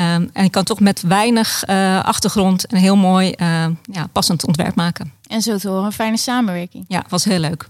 Ehm, 0.00 0.26
en 0.32 0.44
ik 0.44 0.50
kan 0.50 0.64
toch 0.64 0.80
met 0.80 1.00
weinig 1.00 1.64
eh, 1.64 2.04
achtergrond 2.04 2.72
een 2.72 2.78
heel 2.78 2.96
mooi, 2.96 3.30
eh, 3.30 3.66
ja, 3.82 4.06
passend 4.12 4.46
ontwerp 4.46 4.74
maken. 4.74 5.12
En 5.26 5.42
zo 5.42 5.56
te 5.56 5.68
horen, 5.68 5.84
een 5.84 5.92
fijne 5.92 6.16
samenwerking. 6.16 6.84
Ja, 6.88 7.04
was 7.08 7.24
heel 7.24 7.38
leuk. 7.38 7.68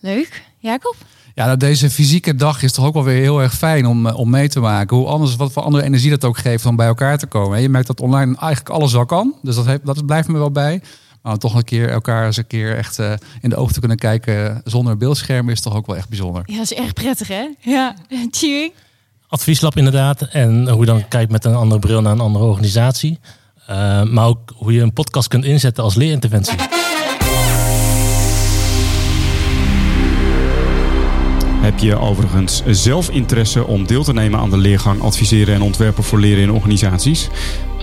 Leuk. 0.00 0.42
Jacob? 0.58 0.96
Ja, 1.34 1.44
nou, 1.46 1.56
deze 1.56 1.90
fysieke 1.90 2.34
dag 2.34 2.62
is 2.62 2.72
toch 2.72 2.84
ook 2.84 2.94
wel 2.94 3.04
weer 3.04 3.20
heel 3.20 3.42
erg 3.42 3.54
fijn 3.54 3.86
om, 3.86 4.06
eh, 4.06 4.18
om 4.18 4.30
mee 4.30 4.48
te 4.48 4.60
maken. 4.60 4.96
Hoe 4.96 5.06
anders, 5.06 5.36
wat 5.36 5.52
voor 5.52 5.62
andere 5.62 5.84
energie 5.84 6.10
dat 6.10 6.24
ook 6.24 6.38
geeft 6.38 6.66
om 6.66 6.76
bij 6.76 6.86
elkaar 6.86 7.18
te 7.18 7.26
komen. 7.26 7.56
En 7.56 7.62
je 7.62 7.68
merkt 7.68 7.86
dat 7.86 8.00
online 8.00 8.36
eigenlijk 8.36 8.68
alles 8.68 8.92
wel 8.92 9.06
kan. 9.06 9.34
Dus 9.42 9.54
dat, 9.54 9.66
heeft, 9.66 9.86
dat 9.86 10.06
blijft 10.06 10.28
me 10.28 10.38
wel 10.38 10.50
bij. 10.50 10.82
Maar 11.22 11.32
om 11.32 11.38
toch 11.38 11.54
een 11.54 11.64
keer 11.64 11.88
elkaar 11.88 12.26
eens 12.26 12.36
een 12.36 12.46
keer 12.46 12.76
echt 12.76 12.98
eh, 12.98 13.12
in 13.40 13.50
de 13.50 13.56
ogen 13.56 13.72
te 13.72 13.78
kunnen 13.78 13.98
kijken 13.98 14.60
zonder 14.64 14.96
beeldscherm 14.96 15.48
is 15.48 15.60
toch 15.60 15.74
ook 15.74 15.86
wel 15.86 15.96
echt 15.96 16.08
bijzonder. 16.08 16.42
Ja, 16.46 16.56
dat 16.56 16.70
is 16.70 16.74
erg 16.74 16.92
prettig 16.92 17.28
hè? 17.28 17.48
Ja. 17.58 17.94
Chiwing? 18.30 18.72
Advieslab 19.34 19.76
inderdaad. 19.76 20.22
En 20.22 20.68
hoe 20.68 20.80
je 20.80 20.86
dan 20.86 21.08
kijkt 21.08 21.30
met 21.30 21.44
een 21.44 21.54
andere 21.54 21.80
bril 21.80 22.02
naar 22.02 22.12
een 22.12 22.20
andere 22.20 22.44
organisatie. 22.44 23.18
Eh, 23.66 24.02
maar 24.02 24.26
ook 24.26 24.52
hoe 24.56 24.72
je 24.72 24.80
een 24.80 24.92
podcast 24.92 25.28
kunt 25.28 25.44
inzetten 25.44 25.84
als 25.84 25.94
leerinterventie. 25.94 26.56
Heb 31.60 31.78
je 31.78 31.98
overigens 31.98 32.62
zelf 32.66 33.10
interesse 33.10 33.66
om 33.66 33.86
deel 33.86 34.04
te 34.04 34.12
nemen 34.12 34.40
aan 34.40 34.50
de 34.50 34.56
leergang 34.56 35.02
adviseren 35.02 35.54
en 35.54 35.62
ontwerpen 35.62 36.04
voor 36.04 36.20
leren 36.20 36.42
in 36.42 36.52
organisaties? 36.52 37.28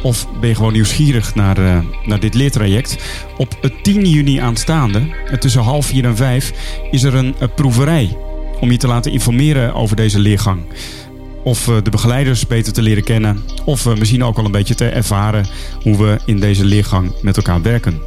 Of 0.04 0.28
ben 0.40 0.50
je 0.50 0.56
gewoon 0.56 0.74
nieuwsgierig 0.74 1.36
naar, 1.36 1.58
eh, 1.58 1.80
naar 2.06 2.20
dit 2.20 2.34
leertraject? 2.34 2.98
Op 3.38 3.58
het 3.62 3.84
10 3.84 4.06
juni 4.06 4.38
aanstaande, 4.38 5.16
eh, 5.26 5.38
tussen 5.38 5.62
half 5.62 5.86
vier 5.86 6.06
en 6.06 6.16
vijf, 6.16 6.54
is 6.92 7.04
er 7.04 7.16
een, 7.16 7.36
proeverij 7.56 8.18
om 8.60 8.72
je 8.72 8.78
te 8.78 8.88
laten 8.88 9.12
informeren 9.12 9.74
over 9.74 9.96
deze 9.96 10.20
leergang. 10.20 10.62
Of 11.44 11.68
eh, 11.68 11.76
de 11.84 11.90
begeleiders 11.90 12.48
beter 12.48 12.74
te 12.74 12.82
leren 12.82 13.04
kennen. 13.04 13.44
Of 13.66 13.86
eh, 13.86 13.96
misschien 13.96 14.24
ook 14.24 14.38
al 14.38 14.46
een 14.46 14.52
beetje 14.52 14.76
te 14.76 14.88
ervaren 14.88 15.46
hoe 15.84 15.98
we 15.98 16.20
in 16.26 16.40
deze 16.40 16.66
leergang 16.66 17.12
met 17.22 17.38
elkaar 17.38 17.62
werken. 17.62 18.02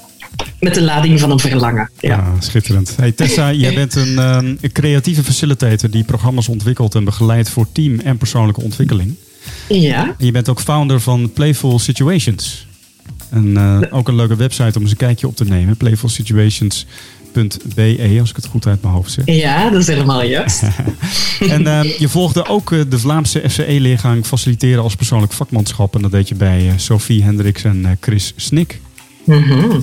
met 0.60 0.74
de 0.74 0.82
lading 0.82 1.20
van 1.20 1.32
een 1.32 1.40
verlangen. 1.40 1.92
Ja. 2.00 2.16
Ah, 2.16 2.28
schitterend. 2.40 2.96
Hey 2.96 3.12
Tessa, 3.12 3.54
jij 3.54 3.74
bent 3.74 3.96
een, 3.96 4.18
ehm, 4.18 4.56
een 4.62 4.72
creatieve 4.72 5.24
facilitator 5.24 5.90
die 5.90 6.04
programma's 6.04 6.48
ontwikkelt 6.48 6.96
en 6.96 7.04
begeleidt 7.04 7.50
voor 7.50 7.68
team 7.72 8.00
en 8.00 8.18
persoonlijke 8.18 8.62
ontwikkeling. 8.62 9.16
ja. 9.68 10.16
En 10.18 10.26
je 10.26 10.32
bent 10.32 10.50
ook 10.50 10.62
founder 10.62 11.02
van 11.02 11.32
Playful 11.34 11.80
Situations. 11.80 12.68
En 13.30 13.58
eh, 13.58 13.80
ook 13.90 14.08
een 14.08 14.16
leuke 14.16 14.36
website 14.36 14.78
om 14.78 14.82
eens 14.82 14.92
een 14.92 14.98
kijkje 14.98 15.28
op 15.28 15.36
te 15.36 15.44
nemen. 15.44 15.78
playfulsituations.be, 15.78 18.18
als 18.20 18.30
ik 18.30 18.36
het 18.36 18.46
goed 18.46 18.68
uit 18.68 18.82
mijn 18.82 18.94
hoofd 18.94 19.12
zeg. 19.12 19.26
Ja, 19.26 19.70
dat 19.70 19.82
is 19.82 19.88
helemaal 19.88 20.24
juist. 20.24 20.62
En 21.40 21.68
eh, 21.68 22.00
je 22.00 22.10
volgde 22.10 22.46
ook 22.46 22.72
eh, 22.72 22.80
de 22.90 23.00
Vlaamse 23.00 23.44
FCE-leergang 23.50 24.26
faciliteren 24.26 24.84
als 24.84 24.96
persoonlijk 24.96 25.32
vakmanschap. 25.32 25.96
En 25.96 26.02
dat 26.02 26.12
deed 26.12 26.28
je 26.28 26.36
bij 26.36 26.74
Sophie 26.76 27.24
Hendricks 27.24 27.64
en 27.64 27.98
Chris 28.00 28.34
Snik. 28.36 28.80
Mhm. 29.24 29.80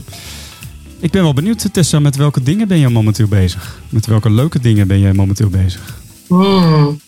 Ik 1.00 1.10
ben 1.10 1.22
wel 1.22 1.34
benieuwd, 1.34 1.68
Tessa, 1.72 1.98
met 1.98 2.16
welke 2.16 2.42
dingen 2.42 2.68
ben 2.68 2.78
je 2.78 2.88
momenteel 2.88 3.26
bezig? 3.26 3.80
Met 3.88 4.06
welke 4.06 4.30
leuke 4.30 4.60
dingen 4.60 4.86
ben 4.86 5.00
jij 5.00 5.12
momenteel 5.12 5.48
bezig? 5.48 5.94
Hmm. 6.26 7.00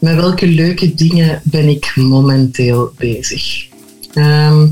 Met 0.00 0.14
welke 0.14 0.46
leuke 0.46 0.94
dingen 0.94 1.40
ben 1.44 1.68
ik 1.68 1.92
momenteel 1.96 2.92
bezig? 2.98 3.66
Ehm, 4.14 4.68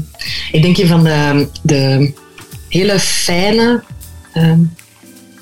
ik 0.52 0.62
denk 0.62 0.78
een 0.78 0.86
van 0.86 1.04
de, 1.04 1.48
de 1.62 2.12
hele 2.68 2.98
fijne, 2.98 3.82
ehm, 4.32 4.60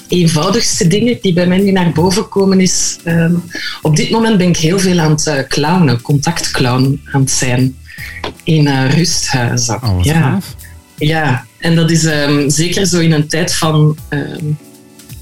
eenvoudigste 0.08 0.86
dingen 0.86 1.18
die 1.22 1.32
bij 1.32 1.46
mij 1.46 1.58
nu 1.58 1.70
naar 1.70 1.92
boven 1.92 2.28
komen 2.28 2.60
is... 2.60 2.98
ehm, 3.04 3.34
op 3.82 3.96
dit 3.96 4.10
moment 4.10 4.38
ben 4.38 4.48
ik 4.48 4.56
heel 4.56 4.78
veel 4.78 4.98
aan 4.98 5.10
het 5.10 5.26
eh, 5.26 5.46
clownen, 5.48 6.00
contactclown 6.00 7.00
aan 7.12 7.20
het 7.20 7.30
zijn 7.30 7.76
in 8.44 8.66
eh, 8.66 8.94
rusthuizen. 8.94 9.82
Oh, 9.82 10.04
ja. 10.04 10.20
gaaf. 10.20 10.54
Ja, 10.96 11.46
en 11.58 11.74
dat 11.74 11.90
is 11.90 12.04
ehm, 12.04 12.48
zeker 12.48 12.86
zo 12.86 12.98
in 12.98 13.12
een 13.12 13.28
tijd 13.28 13.54
van 13.54 13.96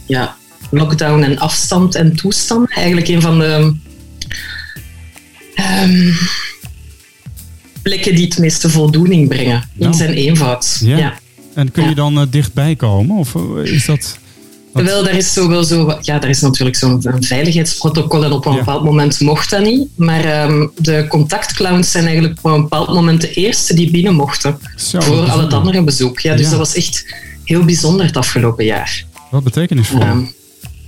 ja, 0.06 0.36
lockdown 0.70 1.22
en 1.22 1.38
afstand 1.38 1.94
en 1.94 2.16
toestand. 2.16 2.70
Eigenlijk 2.70 3.08
een 3.08 3.20
van 3.20 3.38
de 3.38 3.74
plekken 7.86 8.14
die 8.14 8.24
het 8.24 8.38
meeste 8.38 8.70
voldoening 8.70 9.28
brengen. 9.28 9.68
Nou. 9.72 9.90
In 9.92 9.96
zijn 9.98 10.10
eenvoud. 10.12 10.78
Ja. 10.80 10.96
Ja. 10.96 11.18
En 11.54 11.70
kun 11.72 11.82
je 11.82 11.88
Ja. 11.88 11.94
dan 11.94 12.18
eh, 12.20 12.26
dichtbij 12.30 12.74
komen? 12.76 13.16
Of 13.16 13.34
eh, 13.34 13.72
is 13.72 13.84
dat... 13.86 14.18
Wat- 14.72 14.84
Wel, 14.84 15.04
daar 15.04 15.14
is, 15.16 15.32
zo 15.32 15.48
wel 15.48 15.64
zo, 15.64 15.98
ja, 16.00 16.18
daar 16.18 16.30
is 16.30 16.40
natuurlijk 16.40 16.76
zo'n 16.76 17.02
veiligheidsprotocol 17.20 18.24
en 18.24 18.32
op 18.32 18.46
een 18.46 18.52
Ja. 18.52 18.58
bepaald 18.58 18.84
moment 18.84 19.20
mocht 19.20 19.50
dat 19.50 19.62
niet. 19.62 19.88
Maar 19.96 20.24
ehm, 20.24 20.66
de 20.76 21.06
contactclowns 21.08 21.90
zijn 21.90 22.04
eigenlijk 22.06 22.38
op 22.42 22.52
een 22.52 22.60
bepaald 22.62 22.88
moment 22.88 23.20
de 23.20 23.32
eerste 23.32 23.74
die 23.74 23.90
binnen 23.90 24.14
mochten. 24.14 24.58
Zo, 24.76 25.00
voor 25.00 25.30
al 25.30 25.40
het 25.40 25.52
andere 25.52 25.82
bezoek. 25.82 26.20
Ja, 26.20 26.32
dus 26.36 26.44
Ja. 26.44 26.48
dat 26.50 26.58
was 26.58 26.74
echt 26.74 27.14
heel 27.44 27.64
bijzonder 27.64 28.06
het 28.06 28.16
afgelopen 28.16 28.64
jaar. 28.64 29.04
Wat 29.30 29.44
betekenisvol. 29.44 30.00
Ehm, 30.00 30.18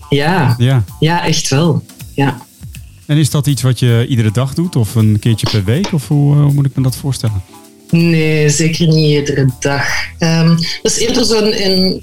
ja, 0.09 0.55
Ja. 0.59 0.85
ja, 1.01 1.27
echt 1.27 1.49
wel. 1.49 1.85
Ja. 2.15 2.47
En 3.09 3.17
is 3.17 3.31
dat 3.31 3.47
iets 3.47 3.63
wat 3.63 3.79
je 3.79 4.07
iedere 4.09 4.31
dag 4.31 4.55
doet? 4.55 4.77
Of 4.77 4.95
een 4.95 5.19
keertje 5.19 5.51
per 5.51 5.65
week? 5.65 5.93
Of 5.93 6.09
hoe, 6.09 6.35
eh, 6.37 6.43
hoe 6.43 6.53
moet 6.53 6.67
ik 6.67 6.77
me 6.77 6.83
dat 6.83 6.97
voorstellen? 6.97 7.43
Nee, 7.91 8.49
zeker 8.49 8.87
niet 8.87 9.19
iedere 9.19 9.49
dag. 9.61 9.85
Ehm, 10.19 10.49
dat 10.83 10.93
is 10.93 10.99
eerder 10.99 11.25
zo'n 11.25 11.63
een 11.67 12.03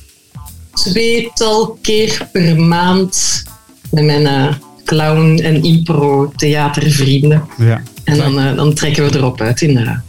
tweetal 0.74 1.78
keer 1.82 2.28
per 2.32 2.60
maand 2.60 3.44
met 3.92 4.04
mijn 4.04 4.26
eh, 4.28 4.54
clown- 4.86 5.40
en 5.44 5.64
impro-theatervrienden. 5.64 7.44
Ja. 7.58 7.82
En 8.04 8.18
dan, 8.18 8.40
eh, 8.40 8.56
dan 8.56 8.74
trekken 8.74 9.06
we 9.12 9.18
erop 9.18 9.42
uit 9.42 9.62
in 9.62 9.74
de, 9.76 10.00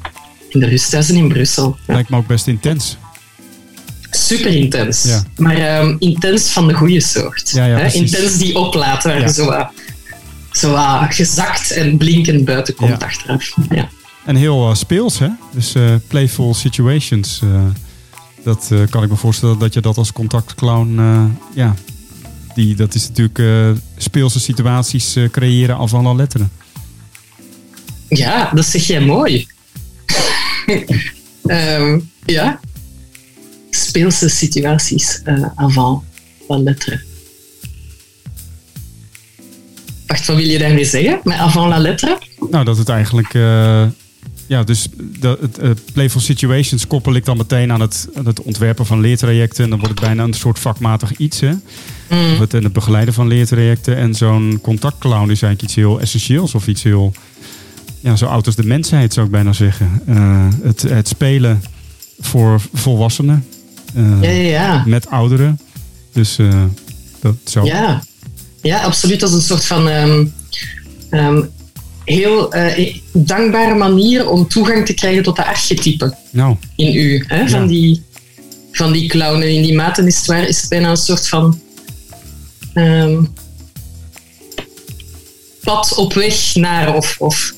in 0.49 0.61
de 0.61 0.67
rusthuizen 0.67 1.17
in 1.17 1.29
Brussel. 1.29 1.77
Ja. 1.87 1.95
Lijkt 1.95 2.11
me 2.11 2.17
ook 2.17 2.27
best 2.27 2.47
intens. 2.47 2.97
Super 4.11 4.51
intens. 4.55 5.03
Ja. 5.03 5.23
Maar 5.37 5.57
ehm, 5.57 5.97
intens 5.99 6.49
van 6.49 6.67
de 6.69 6.75
goede 6.75 7.01
soort. 7.01 7.51
Ja. 7.55 7.79
Intens 7.81 8.39
die 8.39 8.57
oplaat, 8.59 9.03
waar 9.05 9.21
Ja. 9.21 9.29
zo, 9.33 9.45
wat- 9.45 9.71
zo 10.57 10.71
wat 10.71 11.15
gezakt 11.15 11.71
en 11.71 11.97
blinkend 11.97 12.45
buiten 12.45 12.75
komt 12.75 12.91
Ja. 12.91 13.07
achteraf. 13.07 13.55
Ja. 13.71 13.89
En 14.25 14.37
heel 14.37 14.69
eh, 14.69 14.75
speels, 14.75 15.19
hè? 15.19 15.29
Dus 15.53 15.75
eh, 15.75 15.95
playful 16.09 16.55
situations. 16.55 17.41
eh, 17.43 17.65
dat 18.45 18.71
kan 18.91 19.03
ik 19.03 19.11
me 19.11 19.17
voorstellen 19.17 19.59
dat 19.59 19.75
je 19.75 19.81
dat 19.81 19.97
als 19.97 20.13
contactclown... 20.13 21.01
ja, 21.55 21.75
die, 22.55 22.77
dat 22.77 22.95
is 22.95 23.09
natuurlijk 23.09 23.79
speelse 23.97 24.41
situaties 24.41 25.17
creëren 25.31 25.77
af 25.77 25.95
alle 25.95 26.15
letteren. 26.15 26.51
Ja, 28.09 28.51
dat 28.55 28.65
zeg 28.67 28.87
jij 28.87 29.01
mooi. 29.01 29.47
Ehm, 31.47 32.01
ja. 32.25 32.61
Speelse 33.71 34.29
situaties 34.29 35.21
eh 35.25 35.45
avant 35.55 36.03
la 36.49 36.59
lettre. 36.59 37.01
Wacht, 40.07 40.27
wat 40.27 40.37
wil 40.37 40.47
je 40.47 40.59
daarmee 40.59 40.85
zeggen? 40.85 41.21
Met 41.25 41.37
avant 41.39 41.69
la 41.69 41.79
lettre? 41.79 42.19
Nou, 42.51 42.65
dat 42.65 42.79
het 42.79 42.89
eigenlijk... 42.89 43.35
eh, 43.35 43.83
ja, 44.47 44.63
dus 44.63 44.89
de, 45.21 45.39
het, 45.41 45.59
eh, 45.59 45.71
playful 45.93 46.21
situations 46.21 46.87
koppel 46.87 47.15
ik 47.15 47.25
dan 47.25 47.37
meteen 47.37 47.73
aan 47.73 47.81
het, 47.81 48.09
aan 48.15 48.27
het 48.27 48.43
ontwerpen 48.43 48.87
van 48.87 49.01
leertrajecten. 49.01 49.65
En 49.65 49.71
dan 49.71 49.79
wordt 49.79 49.95
het 49.95 50.05
bijna 50.05 50.23
een 50.23 50.33
soort 50.35 50.59
vakmatig 50.59 51.17
iets, 51.17 51.41
hè? 51.41 51.51
Of 52.11 52.39
het, 52.39 52.55
en 52.55 52.65
het 52.65 52.73
begeleiden 52.73 53.15
van 53.15 53.27
leertrajecten. 53.29 53.97
En 53.97 54.15
zo'n 54.15 54.59
contactclown 54.63 55.23
is 55.31 55.43
eigenlijk 55.43 55.63
iets 55.63 55.75
heel 55.75 56.01
essentieels 56.01 56.55
of 56.55 56.67
iets 56.67 56.83
heel... 56.83 57.13
Ja, 58.01 58.17
zo 58.17 58.27
oud 58.27 58.47
als 58.47 58.55
de 58.55 58.67
mensheid 58.67 59.13
zou 59.13 59.27
ik 59.27 59.33
bijna 59.33 59.53
zeggen. 59.53 60.03
Eh, 60.07 60.47
het, 60.63 60.83
het 60.83 61.09
spelen 61.09 61.63
voor 62.19 62.61
volwassenen. 62.73 63.45
eh, 63.95 64.23
Ja, 64.23 64.31
ja, 64.31 64.43
ja. 64.51 64.83
Met 64.87 65.11
ouderen. 65.11 65.59
Dus 66.13 66.39
eh, 66.39 66.63
dat 67.21 67.35
zo. 67.45 67.65
Ja. 67.65 68.03
Ja, 68.63 68.81
absoluut. 68.83 69.21
Dat 69.21 69.29
is 69.31 69.35
een 69.35 69.43
soort 69.43 69.65
van 69.65 69.89
ehm, 69.89 70.25
ehm, 71.11 71.43
heel 72.05 72.53
eh, 72.53 72.97
dankbare 73.13 73.75
manier 73.75 74.29
om 74.29 74.49
toegang 74.49 74.87
te 74.87 74.95
krijgen 74.95 75.23
tot 75.23 75.37
de 75.37 75.45
archetypen 75.47 76.17
Nou, 76.31 76.57
in 76.77 76.95
u. 76.95 77.25
Hè? 77.27 77.49
Van, 77.49 77.61
Ja. 77.61 77.67
die, 77.67 78.03
van 78.73 78.93
die 78.93 79.09
clown. 79.09 79.43
En 79.43 79.55
in 79.55 79.63
die 79.63 79.75
mate 79.75 80.07
is 80.07 80.17
het, 80.17 80.27
waar, 80.27 80.49
is 80.49 80.61
het 80.61 80.71
bijna 80.71 80.91
een 80.91 80.97
soort 80.97 81.29
van 81.29 81.61
ehm, 82.75 83.23
pad 85.63 85.95
op 85.95 86.13
weg 86.13 86.55
naar 86.55 86.95
of, 86.97 87.17
of 87.19 87.55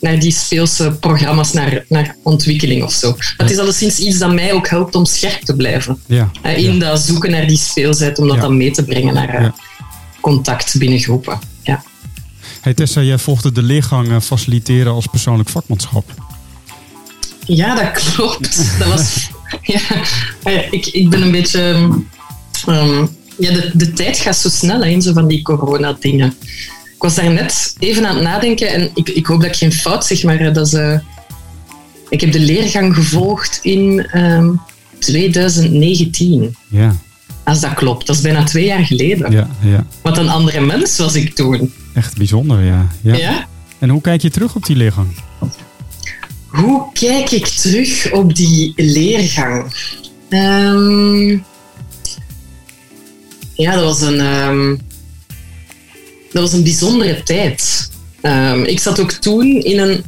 naar 0.00 0.18
die 0.18 0.32
speelse 0.32 0.90
programma's, 1.00 1.52
naar, 1.52 1.84
naar 1.88 2.16
ontwikkeling 2.22 2.82
of 2.82 2.92
zo. 2.92 3.16
Het 3.36 3.50
is 3.50 3.58
alleszins 3.58 3.98
iets 3.98 4.18
dat 4.18 4.32
mij 4.32 4.52
ook 4.52 4.68
helpt 4.68 4.94
om 4.94 5.04
scherp 5.04 5.40
te 5.42 5.56
blijven. 5.56 6.00
Ja. 6.06 6.30
In 6.56 6.78
dat 6.78 7.00
zoeken 7.00 7.30
naar 7.30 7.46
die 7.46 7.58
speelsheid, 7.58 8.18
om 8.18 8.26
dat 8.26 8.36
Ja. 8.36 8.42
dan 8.42 8.56
mee 8.56 8.70
te 8.70 8.84
brengen 8.84 9.14
naar 9.14 9.34
eh. 9.34 9.48
Contact 10.20 10.78
binnen 10.78 10.98
groepen. 10.98 11.38
Ja. 11.62 11.82
Hey 12.60 12.74
Tessa, 12.74 13.02
jij 13.02 13.18
volgde 13.18 13.52
de 13.52 13.62
leergang 13.62 14.22
faciliteren 14.22 14.92
als 14.92 15.06
persoonlijk 15.06 15.48
vakmanschap. 15.48 16.10
Ja, 17.44 17.74
dat 17.74 17.90
klopt. 17.92 18.78
Dat 18.78 18.88
was, 18.88 19.28
ja, 19.62 19.80
Ah 20.42 20.52
ja, 20.52 20.62
ik, 20.70 20.86
ik 20.86 21.10
ben 21.10 21.22
een 21.22 21.30
beetje. 21.30 21.60
ehm, 22.66 23.06
ja, 23.38 23.52
de, 23.52 23.70
de 23.74 23.92
tijd 23.92 24.18
gaat 24.18 24.36
zo 24.36 24.48
snel 24.48 24.84
in 24.84 25.02
zo 25.02 25.12
van 25.12 25.26
die 25.28 25.42
corona-dingen. 25.42 26.34
Ik 26.94 27.06
was 27.06 27.14
daar 27.14 27.30
net 27.32 27.74
even 27.78 28.06
aan 28.06 28.14
het 28.14 28.24
nadenken 28.24 28.68
en 28.68 28.90
ik, 28.94 29.08
ik 29.08 29.26
hoop 29.26 29.40
dat 29.40 29.50
ik 29.50 29.56
geen 29.56 29.72
fout 29.72 30.06
zeg, 30.06 30.22
maar 30.22 30.40
eh, 30.40 30.54
dat 30.54 30.66
is, 30.66 30.72
eh, 30.72 30.98
ik 32.08 32.20
heb 32.20 32.32
de 32.32 32.40
leergang 32.40 32.94
gevolgd 32.94 33.58
in 33.62 34.06
ehm, 34.10 34.50
2019. 34.98 36.56
Ja, 36.68 36.96
Als 37.50 37.60
dat 37.60 37.74
klopt, 37.74 38.06
dat 38.06 38.16
is 38.16 38.22
bijna 38.22 38.44
twee 38.44 38.64
jaar 38.64 38.84
geleden. 38.84 39.32
ja, 39.32 39.48
ja. 39.60 39.86
Wat 40.02 40.18
een 40.18 40.28
andere 40.28 40.60
mens 40.60 40.96
was 40.96 41.14
ik 41.14 41.34
toen. 41.34 41.72
Echt 41.94 42.16
bijzonder, 42.16 42.64
ja. 42.64 42.86
ja. 43.02 43.16
Ja? 43.16 43.46
En 43.78 43.88
hoe 43.88 44.00
kijk 44.00 44.22
je 44.22 44.30
terug 44.30 44.54
op 44.54 44.66
die 44.66 44.76
leergang? 44.76 45.08
Hoe 46.46 46.92
kijk 46.92 47.30
ik 47.30 47.46
terug 47.46 48.12
op 48.12 48.34
die 48.34 48.72
leergang? 48.76 49.74
Ehm, 50.28 51.28
ja, 53.54 53.74
dat 53.74 53.84
was 53.84 54.00
een, 54.00 54.20
ehm, 54.20 54.76
dat 56.32 56.42
was 56.42 56.52
een 56.52 56.62
bijzondere 56.62 57.22
tijd. 57.22 57.90
Ehm, 58.20 58.62
ik 58.62 58.80
zat 58.80 59.00
ook 59.00 59.12
toen 59.12 59.46
in 59.46 59.78
een 59.78 60.04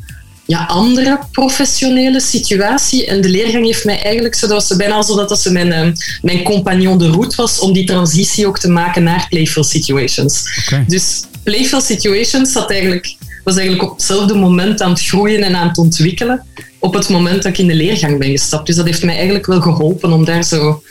ja, 0.53 0.65
andere 0.67 1.19
professionele 1.31 2.21
situatie 2.21 3.07
en 3.07 3.21
de 3.21 3.29
leergang 3.29 3.65
heeft 3.65 3.85
mij 3.85 4.03
eigenlijk 4.03 4.35
zo, 4.35 4.47
dat 4.47 4.69
was 4.69 4.77
bijna 4.77 4.95
alsof 4.95 5.27
dat 5.27 5.41
ze 5.41 5.53
mijn, 5.53 5.73
ehm, 5.73 5.93
mijn 6.23 6.43
compagnon 6.43 6.99
de 6.99 7.11
route 7.11 7.37
was 7.37 7.59
om 7.59 7.73
die 7.73 7.85
transitie 7.85 8.47
ook 8.47 8.59
te 8.59 8.69
maken 8.69 9.03
naar 9.03 9.27
playful 9.29 9.65
situations. 9.65 10.43
Dus 10.87 11.23
playful 11.43 11.81
situations 11.81 12.53
zat 12.53 12.71
eigenlijk, 12.71 13.17
was 13.45 13.57
eigenlijk 13.57 13.91
op 13.91 13.97
hetzelfde 13.97 14.35
moment 14.35 14.81
aan 14.81 14.91
het 14.91 15.03
groeien 15.03 15.43
en 15.43 15.55
aan 15.55 15.69
het 15.69 15.79
ontwikkelen 15.79 16.47
op 16.79 16.95
het 16.95 17.09
moment 17.09 17.43
dat 17.43 17.53
ik 17.53 17.59
in 17.59 17.67
de 17.67 17.75
leergang 17.75 18.19
ben 18.19 18.31
gestapt. 18.31 18.67
Dus 18.67 18.77
dat 18.77 18.87
heeft 18.87 19.03
mij 19.03 19.15
eigenlijk 19.15 19.47
wel 19.47 19.61
geholpen 19.61 20.13
om 20.13 20.25
daar 20.25 20.45
zo 20.45 20.83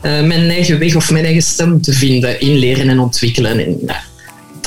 eh, 0.00 0.22
mijn 0.22 0.50
eigen 0.50 0.78
weg 0.78 0.94
of 0.94 1.10
mijn 1.10 1.24
eigen 1.24 1.42
stem 1.42 1.80
te 1.80 1.92
vinden 1.92 2.40
in 2.40 2.56
leren 2.56 2.88
en 2.88 2.98
ontwikkelen 2.98 3.58
en 3.58 3.78
ja, 3.86 4.02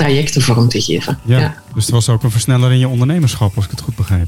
trajecten 0.01 0.41
vorm 0.41 0.69
te 0.69 0.81
geven. 0.81 1.19
Ja. 1.25 1.39
ja. 1.39 1.55
Dus 1.73 1.87
er 1.87 1.93
was 1.93 2.09
ook 2.09 2.23
een 2.23 2.31
versneller 2.31 2.71
in 2.71 2.79
je 2.79 2.87
ondernemerschap, 2.87 3.55
als 3.55 3.65
ik 3.65 3.71
het 3.71 3.81
goed 3.81 3.95
begreep. 3.95 4.27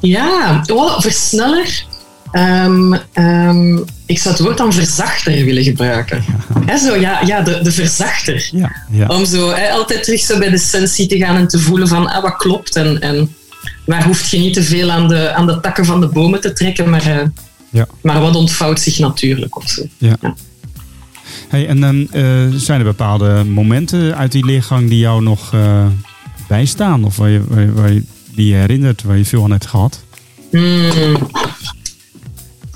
Ja, 0.00 0.62
oh, 0.66 1.00
versneller. 1.00 1.84
Ehm, 2.30 2.92
ehm, 3.12 3.76
ik 4.06 4.18
zou 4.18 4.34
het 4.34 4.44
woord 4.44 4.58
dan 4.58 4.72
verzachter 4.72 5.44
willen 5.44 5.62
gebruiken. 5.62 6.24
Hè, 6.66 6.78
zo, 6.78 6.96
ja, 6.96 7.20
ja 7.24 7.40
de, 7.40 7.60
de 7.62 7.72
verzachter. 7.72 8.48
Ja, 8.52 8.72
ja. 8.90 9.06
Om 9.06 9.24
zo 9.24 9.50
altijd 9.50 10.04
terug 10.04 10.20
zo 10.20 10.38
bij 10.38 10.50
de 10.50 10.58
sensie 10.58 11.06
te 11.06 11.16
gaan 11.16 11.36
en 11.36 11.48
te 11.48 11.58
voelen 11.58 11.88
van 11.88 12.06
ah, 12.06 12.22
wat 12.22 12.36
klopt 12.36 12.76
en, 12.76 13.00
en 13.00 13.34
waar 13.86 14.04
hoeft 14.04 14.30
je 14.30 14.38
niet 14.38 14.54
te 14.54 14.62
veel 14.62 14.90
aan 14.90 15.08
de, 15.08 15.32
aan 15.32 15.46
de 15.46 15.60
takken 15.60 15.84
van 15.84 16.00
de 16.00 16.06
bomen 16.08 16.40
te 16.40 16.52
trekken, 16.52 16.90
maar, 16.90 17.30
Ja. 17.70 17.86
maar 18.02 18.20
wat 18.20 18.36
ontvouwt 18.36 18.80
zich 18.80 18.98
natuurlijk 18.98 19.56
of 19.56 19.68
zo. 19.68 19.82
Ja. 19.98 20.16
Hey, 21.48 21.66
en 21.66 21.80
dan 21.80 22.08
eh, 22.10 22.46
zijn 22.54 22.78
er 22.78 22.84
bepaalde 22.84 23.44
momenten 23.44 24.16
uit 24.16 24.32
die 24.32 24.44
leergang 24.44 24.88
die 24.88 24.98
jou 24.98 25.22
nog 25.22 25.54
eh, 25.54 25.86
bijstaan? 26.48 27.04
Of 27.04 27.16
waar 27.16 27.28
je, 27.28 27.44
waar, 27.48 27.60
je, 27.60 27.72
waar 27.72 27.92
je 27.92 28.02
die 28.34 28.46
je 28.46 28.54
herinnert, 28.54 29.02
waar 29.02 29.16
je 29.16 29.24
veel 29.24 29.44
aan 29.44 29.50
hebt 29.50 29.66
gehad? 29.66 30.04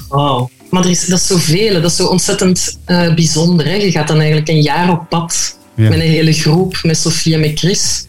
Oh. 0.08 0.48
Maar 0.70 0.84
er 0.84 0.90
is, 0.90 1.06
dat 1.06 1.18
is 1.18 1.26
zoveel, 1.26 1.72
dat 1.72 1.90
is 1.90 1.96
zo 1.96 2.06
ontzettend 2.06 2.78
eh, 2.84 3.14
bijzonder. 3.14 3.66
Hè? 3.66 3.74
Je 3.74 3.90
gaat 3.90 4.08
dan 4.08 4.16
eigenlijk 4.16 4.48
een 4.48 4.62
jaar 4.62 4.90
op 4.90 5.08
pad 5.08 5.58
Ja. 5.74 5.88
met 5.88 5.98
een 5.98 6.00
hele 6.00 6.32
groep, 6.32 6.78
met 6.82 6.98
Sofie 6.98 7.34
en 7.34 7.40
met 7.40 7.58
Chris. 7.58 8.06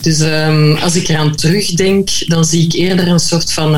Dus 0.00 0.20
ehm, 0.20 0.72
als 0.72 0.96
ik 0.96 1.08
eraan 1.08 1.34
terugdenk, 1.36 2.08
dan 2.26 2.44
zie 2.44 2.64
ik 2.64 2.72
eerder 2.72 3.08
een 3.08 3.18
soort 3.18 3.52
van... 3.52 3.72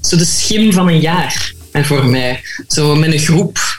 zo 0.00 0.16
de 0.16 0.24
schim 0.24 0.72
van 0.72 0.88
een 0.88 1.00
jaar 1.00 1.52
hè, 1.72 1.84
voor 1.84 2.06
mij. 2.06 2.40
Zo 2.68 2.96
met 2.96 3.12
een 3.12 3.18
groep, 3.18 3.77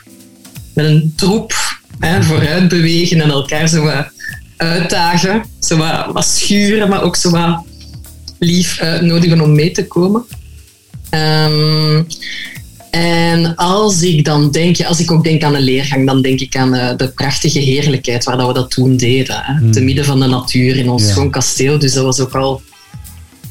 met 0.81 0.91
een 0.91 1.13
troep, 1.15 1.53
hè, 1.99 2.23
vooruit 2.23 2.67
bewegen 2.67 3.21
en 3.21 3.29
elkaar 3.29 3.67
zo 3.67 3.81
wat 3.83 4.07
uitdagen. 4.57 5.43
Zo 5.59 5.77
wat, 5.77 6.05
wat 6.13 6.25
schuren, 6.25 6.89
maar 6.89 7.03
ook 7.03 7.15
zo 7.15 7.29
wat 7.29 7.63
lief 8.39 8.79
uitnodigen 8.79 9.41
om 9.41 9.55
mee 9.55 9.71
te 9.71 9.87
komen. 9.87 10.25
Ehm, 11.09 12.03
en 12.91 13.55
als 13.55 14.01
ik 14.01 14.25
dan 14.25 14.51
denk, 14.51 14.81
als 14.81 14.99
ik 14.99 15.11
ook 15.11 15.23
denk 15.23 15.43
aan 15.43 15.55
een 15.55 15.61
leergang, 15.61 16.05
dan 16.07 16.21
denk 16.21 16.39
ik 16.39 16.55
aan 16.55 16.73
eh, 16.73 16.97
de 16.97 17.07
prachtige 17.07 17.59
heerlijkheid 17.59 18.23
waar 18.23 18.37
dat 18.37 18.47
we 18.47 18.53
dat 18.53 18.71
toen 18.71 18.97
deden. 18.97 19.41
Hè? 19.41 19.71
Te 19.71 19.81
midden 19.81 20.05
van 20.05 20.19
de 20.19 20.27
natuur 20.27 20.75
in 20.75 20.89
ons 20.89 21.03
Ja. 21.03 21.09
schoon 21.09 21.31
kasteel. 21.31 21.79
Dus 21.79 21.93
dat 21.93 22.03
was 22.03 22.19
ook 22.19 22.35
al 22.35 22.61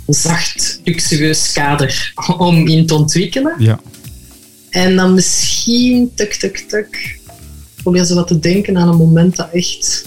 een 0.07 0.15
zacht, 0.15 0.81
luxueus 0.85 1.53
kader 1.53 2.13
om 2.39 2.67
in 2.67 2.87
te 2.87 2.95
ontwikkelen. 2.95 3.55
Ja. 3.59 3.81
En 4.71 4.97
dan 4.97 5.15
misschien, 5.15 6.11
tuk, 6.15 6.35
tuk, 6.35 6.65
tuk, 6.69 7.18
probeer 7.83 8.05
zo 8.05 8.15
wat 8.15 8.27
te 8.27 8.39
denken 8.39 8.79
aan 8.79 8.89
een 8.89 8.97
moment 8.97 9.37
dat 9.37 9.49
echt... 9.53 10.05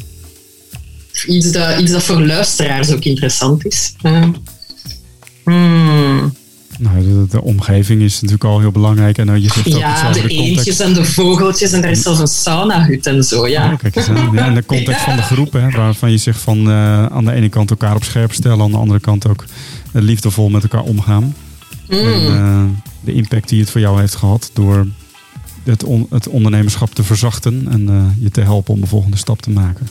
Iets 1.28 1.52
dat, 1.52 1.80
iets 1.80 1.92
dat 1.92 2.04
voor 2.04 2.22
luisteraars 2.22 2.92
ook 2.92 3.04
interessant 3.04 3.66
is. 3.66 3.94
Eh, 4.02 4.30
hmm. 5.44 6.34
Nou, 6.82 7.02
de, 7.04 7.26
de 7.30 7.42
omgeving 7.42 8.02
is 8.02 8.14
natuurlijk 8.14 8.44
al 8.44 8.60
heel 8.60 8.72
belangrijk. 8.72 9.18
En 9.18 9.28
uh, 9.28 9.36
je 9.36 9.50
zegt 9.54 9.68
Ja, 9.68 10.12
de 10.12 10.22
de 10.22 10.28
eendjes 10.28 10.80
en 10.80 10.94
de 10.94 11.06
vogeltjes 11.06 11.72
en 11.72 11.84
er 11.84 11.90
is 11.90 12.02
zelfs 12.02 12.20
een 12.20 12.28
saunahut 12.28 13.06
en 13.06 13.24
zo, 13.24 13.48
ja. 13.48 13.72
Oh, 13.72 13.78
kijk 13.78 13.96
eens 13.96 14.08
aan. 14.08 14.30
Ja, 14.34 14.46
en 14.46 14.54
de 14.54 14.66
context 14.66 15.02
van 15.02 15.16
de 15.16 15.22
groep, 15.22 15.54
hè, 15.54 15.70
waarvan 15.70 16.12
je 16.12 16.18
zegt 16.18 16.40
van 16.40 16.70
eh, 16.70 17.06
aan 17.06 17.26
de 17.26 17.32
ene 17.32 17.50
kant 17.50 17.70
elkaar 17.70 17.96
op 17.96 18.04
scherp 18.04 18.34
stellen, 18.34 18.62
aan 18.62 18.72
de 18.72 18.78
andere 18.78 19.00
kant 19.00 19.28
ook 19.28 19.46
eh, 19.92 20.02
liefdevol 20.02 20.50
met 20.50 20.64
elkaar 20.64 20.84
omgaan. 20.84 21.36
Mm. 21.90 21.98
En 21.98 22.26
eh, 22.26 22.64
de 23.00 23.14
impact 23.14 23.50
die 23.50 23.60
het 23.60 23.70
voor 23.70 23.82
jou 23.82 24.00
heeft 24.00 24.16
gehad 24.16 24.50
door 24.54 24.88
het, 25.64 25.84
on- 25.84 26.08
het 26.10 26.28
ondernemerschap 26.28 26.94
te 26.96 27.04
verzachten 27.04 27.68
en 27.72 27.90
eh, 27.90 28.24
je 28.24 28.32
te 28.32 28.42
helpen 28.42 28.74
om 28.74 28.82
de 28.82 28.88
volgende 28.88 29.18
stap 29.18 29.42
te 29.42 29.50
maken. 29.50 29.88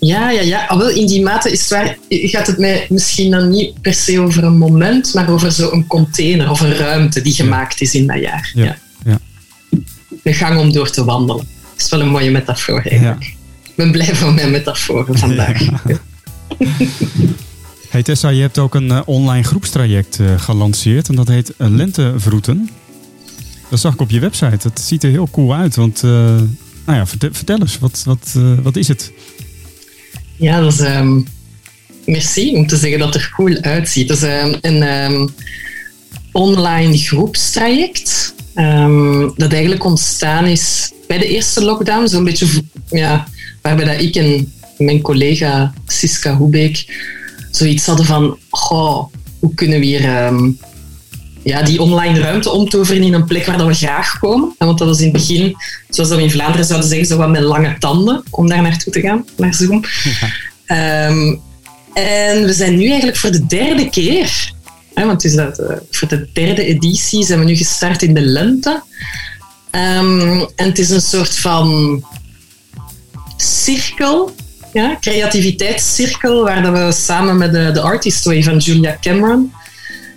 Ja, 0.00 0.30
ja, 0.30 0.40
ja. 0.40 0.64
Ah, 0.66 0.78
wel, 0.78 0.88
in 0.90 1.06
die 1.06 1.22
mate 1.22 1.50
is 1.50 1.60
het 1.60 1.68
waar, 1.68 1.96
gaat 2.08 2.46
het 2.46 2.58
mij 2.58 2.86
misschien 2.88 3.30
dan 3.30 3.48
niet 3.50 3.80
per 3.80 3.94
se 3.94 4.20
over 4.20 4.44
een 4.44 4.58
moment, 4.58 5.14
maar 5.14 5.30
over 5.30 5.52
zo'n 5.52 5.86
container 5.86 6.50
of 6.50 6.60
een 6.60 6.74
ruimte 6.76 7.20
die 7.22 7.34
gemaakt 7.34 7.80
is 7.80 7.94
in 7.94 8.06
dat 8.06 8.20
jaar. 8.20 8.50
Ja, 8.54 8.64
Ja. 8.64 8.76
ja. 9.04 9.18
Een 10.22 10.34
gang 10.34 10.58
om 10.60 10.72
door 10.72 10.90
te 10.90 11.04
wandelen. 11.04 11.46
Dat 11.72 11.84
is 11.84 11.88
wel 11.90 12.00
een 12.00 12.08
mooie 12.08 12.30
metafoor 12.30 12.80
eigenlijk. 12.82 13.24
Ik 13.62 13.72
ben 13.74 13.90
blij 13.92 14.14
van 14.14 14.34
mijn 14.34 14.50
metaforen 14.50 15.18
vandaag. 15.18 15.62
Hey 17.88 18.02
Tessa, 18.02 18.28
je 18.28 18.40
hebt 18.40 18.58
ook 18.58 18.74
een 18.74 18.90
eh, 18.90 19.00
online 19.04 19.42
groepstraject 19.44 20.20
eh, 20.20 20.40
gelanceerd 20.40 21.08
en 21.08 21.14
dat 21.14 21.28
heet 21.28 21.52
Lentevroeten. 21.56 22.70
Dat 23.72 23.80
zag 23.80 23.92
ik 23.92 24.00
op 24.00 24.10
je 24.10 24.20
website. 24.20 24.68
Het 24.68 24.80
ziet 24.80 25.02
er 25.02 25.10
heel 25.10 25.28
cool 25.30 25.54
uit, 25.54 25.76
want 25.76 26.02
eh, 26.02 26.10
nou 26.86 26.98
ja, 26.98 27.06
vertel, 27.06 27.58
eens, 27.58 27.78
wat, 27.78 28.02
wat, 28.04 28.32
eh, 28.36 28.52
wat 28.62 28.76
is 28.76 28.88
het? 28.88 29.12
Ja, 30.36 30.60
dat 30.60 30.72
is... 30.72 30.78
ehm, 30.78 31.20
merci 32.06 32.54
om 32.54 32.66
te 32.66 32.76
zeggen 32.76 32.98
dat 32.98 33.14
het 33.14 33.22
er 33.22 33.32
cool 33.36 33.56
uitziet. 33.60 34.08
Dat 34.08 34.16
is 34.16 34.22
ehm, 34.22 34.54
een 34.60 34.82
ehm, 34.82 35.28
online 36.32 36.98
groepstraject 36.98 38.34
dat 39.36 39.52
eigenlijk 39.52 39.84
ontstaan 39.84 40.44
is 40.44 40.92
bij 41.06 41.18
de 41.18 41.26
eerste 41.26 41.64
lockdown. 41.64 42.08
Zo'n 42.08 42.24
beetje, 42.24 42.46
ja, 42.88 43.26
waarbij 43.62 43.84
dat 43.84 44.00
ik 44.00 44.14
en 44.14 44.52
mijn 44.78 45.00
collega 45.00 45.74
Siska 45.86 46.36
Hoebeek 46.36 47.04
zoiets 47.50 47.86
hadden 47.86 48.06
van... 48.06 48.38
Goh, 48.50 49.12
hoe 49.38 49.54
kunnen 49.54 49.80
we 49.80 49.86
hier... 49.86 50.32
ja, 51.42 51.62
die 51.62 51.80
online 51.80 52.20
ruimte 52.20 52.50
omtoveren 52.50 53.02
in 53.02 53.12
een 53.12 53.24
plek 53.24 53.46
waar 53.46 53.58
dat 53.58 53.66
we 53.66 53.74
graag 53.74 54.18
komen. 54.18 54.54
En 54.58 54.66
Want 54.66 54.78
dat 54.78 54.88
was 54.88 54.98
in 54.98 55.04
het 55.04 55.12
begin, 55.12 55.56
zoals 55.88 56.10
we 56.10 56.22
in 56.22 56.30
Vlaanderen 56.30 56.66
zouden 56.66 56.88
zeggen, 56.88 57.06
zo 57.06 57.16
wat 57.16 57.28
met 57.28 57.42
lange 57.42 57.76
tanden 57.78 58.22
om 58.30 58.48
daar 58.48 58.62
naartoe 58.62 58.92
te 58.92 59.00
gaan, 59.00 59.24
naar 59.36 59.54
Zoom. 59.54 59.84
Ehm, 60.66 61.34
en 61.94 62.44
we 62.44 62.52
zijn 62.52 62.76
nu 62.76 62.88
eigenlijk 62.88 63.16
voor 63.16 63.30
de 63.30 63.46
derde 63.46 63.90
keer, 63.90 64.52
hè, 64.94 65.06
want 65.06 65.22
het 65.22 65.32
is 65.32 65.36
dat, 65.36 65.58
eh, 65.58 65.76
voor 65.90 66.08
de 66.08 66.28
derde 66.32 66.64
editie 66.64 67.24
zijn 67.24 67.38
we 67.38 67.44
nu 67.44 67.56
gestart 67.56 68.02
in 68.02 68.14
de 68.14 68.20
lente. 68.20 68.82
Ehm, 69.70 70.44
en 70.56 70.66
het 70.66 70.78
is 70.78 70.90
een 70.90 71.00
soort 71.00 71.38
van 71.38 72.04
cirkel, 73.36 74.34
ja, 74.72 74.96
creativiteitscirkel, 75.00 76.42
waar 76.44 76.62
dat 76.62 76.72
we 76.72 76.92
samen 76.92 77.36
met 77.36 77.52
de, 77.52 77.70
de 77.72 77.80
Artist 77.80 78.24
Way 78.24 78.42
van 78.42 78.58
Julia 78.58 78.96
Cameron 79.00 79.52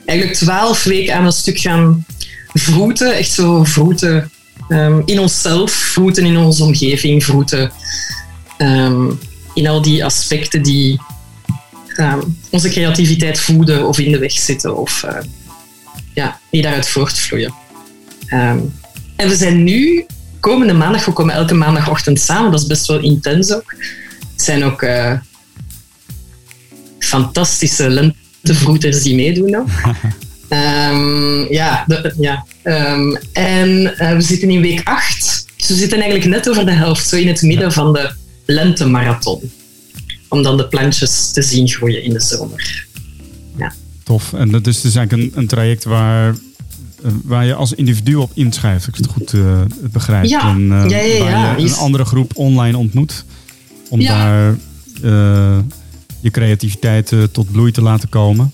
eigenlijk 0.05 0.37
twaalf 0.37 0.83
weken 0.83 1.15
aan 1.15 1.25
een 1.25 1.31
stuk 1.31 1.59
gaan 1.59 2.05
vroeten. 2.53 3.15
Echt 3.15 3.31
zo 3.31 3.63
vroeten 3.63 4.31
ehm, 4.69 5.01
in 5.05 5.19
onszelf, 5.19 5.71
vroeten 5.71 6.25
in 6.25 6.37
onze 6.37 6.63
omgeving, 6.63 7.23
vroeten 7.23 7.71
ehm, 8.57 9.11
in 9.53 9.67
al 9.67 9.81
die 9.81 10.05
aspecten 10.05 10.63
die 10.63 10.99
ehm, 11.95 12.21
onze 12.49 12.69
creativiteit 12.69 13.39
voeden 13.39 13.87
of 13.87 13.99
in 13.99 14.11
de 14.11 14.19
weg 14.19 14.31
zitten 14.31 14.77
of 14.77 15.03
eh, 15.03 15.17
ja, 16.13 16.39
die 16.51 16.61
daaruit 16.61 16.89
voortvloeien. 16.89 17.53
En 19.15 19.29
we 19.29 19.35
zijn 19.35 19.63
nu, 19.63 20.05
komende 20.39 20.73
maandag, 20.73 21.05
we 21.05 21.13
komen 21.13 21.35
elke 21.35 21.53
maandagochtend 21.53 22.19
samen, 22.19 22.51
dat 22.51 22.61
is 22.61 22.67
best 22.67 22.87
wel 22.87 22.99
intens 22.99 23.53
ook. 23.53 23.75
Het 24.31 24.43
zijn 24.43 24.63
ook 24.63 24.81
eh, 24.81 25.13
fantastische 26.99 27.89
lentevroeters 28.45 29.01
die 29.03 29.15
meedoen. 29.15 29.55
Ehm, 30.49 31.53
ja, 31.53 31.83
de- 31.87 32.13
ja. 32.19 32.45
Ehm, 32.63 33.15
en 33.33 33.97
eh, 33.97 34.13
we 34.15 34.21
zitten 34.21 34.49
in 34.49 34.61
week 34.61 34.81
8. 34.83 35.45
Dus 35.57 35.67
we 35.67 35.73
zitten 35.73 35.99
eigenlijk 35.99 36.29
net 36.29 36.49
over 36.49 36.65
de 36.65 36.71
helft, 36.71 37.07
zo 37.09 37.15
in 37.15 37.27
het 37.27 37.41
midden 37.41 37.71
van 37.71 37.93
de 37.93 38.11
lentemarathon. 38.45 39.51
Om 40.29 40.43
dan 40.43 40.57
de 40.57 40.67
plantjes 40.67 41.31
te 41.31 41.41
zien 41.41 41.67
groeien 41.67 42.03
in 42.03 42.13
de 42.13 42.19
zomer. 42.21 42.85
Tof. 44.03 44.33
En 44.33 44.51
dat 44.51 44.67
is 44.67 44.81
dus 44.81 44.95
eigenlijk 44.95 45.33
een, 45.35 45.39
een 45.41 45.47
traject 45.47 45.83
waar, 45.83 46.29
eh, 47.03 47.11
waar 47.23 47.45
je 47.45 47.53
als 47.53 47.73
individu 47.73 48.15
op 48.15 48.31
inschrijft, 48.33 48.87
als 48.87 48.97
ik 48.97 49.03
het 49.05 49.13
goed 49.13 49.33
eh, 49.33 49.61
begrijp. 49.91 50.25
Ja. 50.25 50.49
En, 50.49 50.67
Ja, 50.67 50.85
ja, 50.85 50.99
ja. 50.99 51.23
Waar 51.31 51.59
je 51.59 51.67
een 51.67 51.73
andere 51.75 52.05
groep 52.05 52.31
online 52.35 52.77
ontmoet. 52.77 53.25
Om 53.89 54.01
Ja. 54.01 54.17
daar 54.17 54.55
je 56.25 56.31
creativiteit 56.31 57.11
eh, 57.11 57.23
tot 57.23 57.51
bloei 57.51 57.71
te 57.71 57.81
laten 57.81 58.09
komen. 58.09 58.51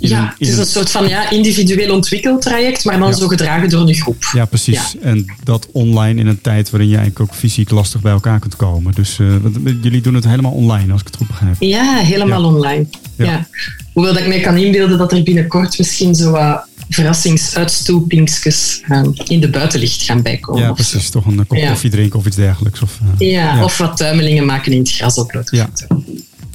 In 0.00 0.08
ja, 0.08 0.18
een- 0.20 0.26
het 0.26 0.34
is 0.38 0.52
een- 0.52 0.58
een 0.58 0.66
soort 0.66 0.90
van 0.90 1.08
ja, 1.08 1.30
individueel 1.30 1.94
ontwikkeltraject, 1.94 2.84
maar 2.84 2.98
dan 2.98 3.08
Ja. 3.08 3.14
zo 3.16 3.26
gedragen 3.28 3.68
door 3.68 3.88
een 3.88 3.94
groep. 3.94 4.30
Ja, 4.32 4.44
precies. 4.44 4.96
En 5.00 5.32
dat 5.44 5.68
online 5.72 6.20
in 6.20 6.26
een 6.26 6.40
tijd 6.40 6.70
waarin 6.70 6.88
je 6.88 6.96
eigenlijk 6.96 7.30
ook 7.30 7.38
fysiek 7.38 7.70
lastig 7.70 8.00
bij 8.00 8.12
elkaar 8.12 8.38
kunt 8.40 8.56
komen. 8.56 8.92
Dus 8.94 9.18
eh, 9.18 9.26
wat- 9.42 9.72
jullie 9.82 10.00
doen 10.00 10.14
het 10.14 10.24
helemaal 10.24 10.52
online, 10.52 10.92
als 10.92 11.00
ik 11.00 11.06
het 11.06 11.16
goed 11.16 11.26
begrijp. 11.26 11.56
Ja, 11.58 11.96
helemaal 11.96 12.40
Ja. 12.40 12.46
online. 12.46 12.86
Ja. 13.16 13.46
Hoewel 13.92 14.12
dat 14.12 14.22
ik 14.22 14.28
mij 14.28 14.40
kan 14.40 14.56
inbeelden 14.56 14.98
dat 14.98 15.12
er 15.12 15.22
binnenkort 15.22 15.78
misschien 15.78 16.14
zo 16.14 16.30
wat 16.30 16.66
verrassingsuitstoepingsjes 16.88 18.82
in 19.26 19.40
de 19.40 19.48
buitenlicht 19.50 20.02
gaan 20.02 20.22
bijkomen. 20.22 20.62
Ja, 20.62 20.68
of 20.70 20.74
precies. 20.74 21.10
Toch 21.10 21.26
een 21.26 21.46
kop 21.46 21.58
koffie 21.58 21.90
drinken 21.90 22.18
of 22.18 22.26
iets 22.26 22.36
dergelijks. 22.36 22.82
Of, 22.82 22.98
eh, 23.18 23.30
Ja, 23.30 23.64
of 23.64 23.78
wat 23.78 23.96
tuimelingen 23.96 24.46
maken 24.46 24.72
in 24.72 24.78
het 24.78 24.90
gras 24.92 25.18
op 25.18 25.42
Ja. 25.50 25.68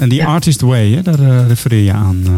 En 0.03 0.09
die 0.09 0.25
Artist 0.25 0.61
Way, 0.61 0.91
hè, 0.91 1.01
daar 1.01 1.19
eh, 1.19 1.47
refereer 1.47 1.83
je 1.83 1.91
aan. 1.93 2.21
eh, 2.25 2.31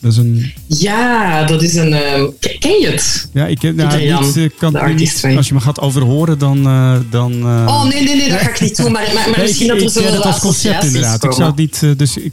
dat 0.00 0.12
is 0.12 0.16
een... 0.18 0.52
Ja, 0.66 1.44
dat 1.44 1.62
is 1.62 1.74
een... 1.74 1.92
ehm, 1.92 2.26
ken, 2.40 2.58
ken 2.58 2.80
je 2.80 2.88
het? 2.90 3.28
Ja, 3.32 3.46
ik 3.46 3.62
nou, 3.62 3.74
Pieter 3.88 4.04
Jan, 4.06 4.24
niet, 4.24 4.36
eh, 4.36 4.48
kan 4.58 4.72
de 4.72 4.78
niet- 4.78 4.88
Artist 4.90 5.20
Way. 5.20 5.36
Als 5.36 5.48
je 5.48 5.54
me 5.54 5.60
gaat 5.60 5.80
overhoren, 5.80 6.38
dan... 6.38 6.62
dan 7.10 7.32
Oh, 7.68 7.84
nee, 7.84 8.02
nee, 8.04 8.16
nee, 8.16 8.28
dat 8.28 8.38
ga 8.40 8.48
ik 8.50 8.60
niet 8.60 8.76
doen. 8.76 8.92
Maar, 8.92 9.02
maar, 9.14 9.14
maar 9.14 9.36
nee, 9.38 9.46
misschien 9.46 9.74
ik- 9.74 9.80
dat 9.82 9.96
er 9.96 10.02
zo 10.02 10.22
ken 10.22 10.38
concept 10.40 10.84
inderdaad. 10.84 11.24
Ik 11.24 11.32
zou 11.32 11.46
het 11.46 11.56
niet... 11.56 11.98
dus 11.98 12.16
ik, 12.16 12.32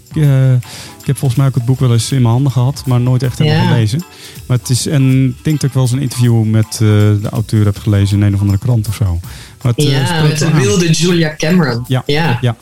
ik 1.01 1.05
heb 1.05 1.17
volgens 1.17 1.35
mij 1.35 1.47
ook 1.47 1.55
het 1.55 1.65
boek 1.65 1.79
wel 1.79 1.93
eens 1.93 2.11
in 2.11 2.21
mijn 2.21 2.33
handen 2.33 2.51
gehad, 2.51 2.83
maar 2.85 2.99
nooit 3.01 3.23
echt 3.23 3.37
helemaal 3.39 3.61
Ja. 3.63 3.67
gelezen. 3.69 4.03
Maar 4.47 4.57
het 4.57 4.69
is... 4.69 4.85
En 4.87 5.25
ik 5.25 5.43
denk 5.43 5.59
dat 5.59 5.69
ik 5.69 5.73
wel 5.75 5.83
eens 5.83 5.91
een 5.91 6.01
interview 6.01 6.43
met 6.43 6.75
de 6.77 7.19
auteur 7.31 7.65
heb 7.65 7.77
gelezen 7.77 8.17
in 8.17 8.23
een 8.23 8.33
of 8.33 8.39
andere 8.39 8.57
krant 8.59 8.87
of 8.87 8.95
zo. 8.95 9.19
Maar 9.61 9.73
het, 9.75 9.85
Ja, 9.85 10.21
met 10.23 10.39
de 10.39 10.51
wilde 10.51 10.91
Julia 10.91 11.35
Cameron. 11.37 11.83
Ja, 11.87 12.03
ja. 12.05 12.37
ja. 12.41 12.55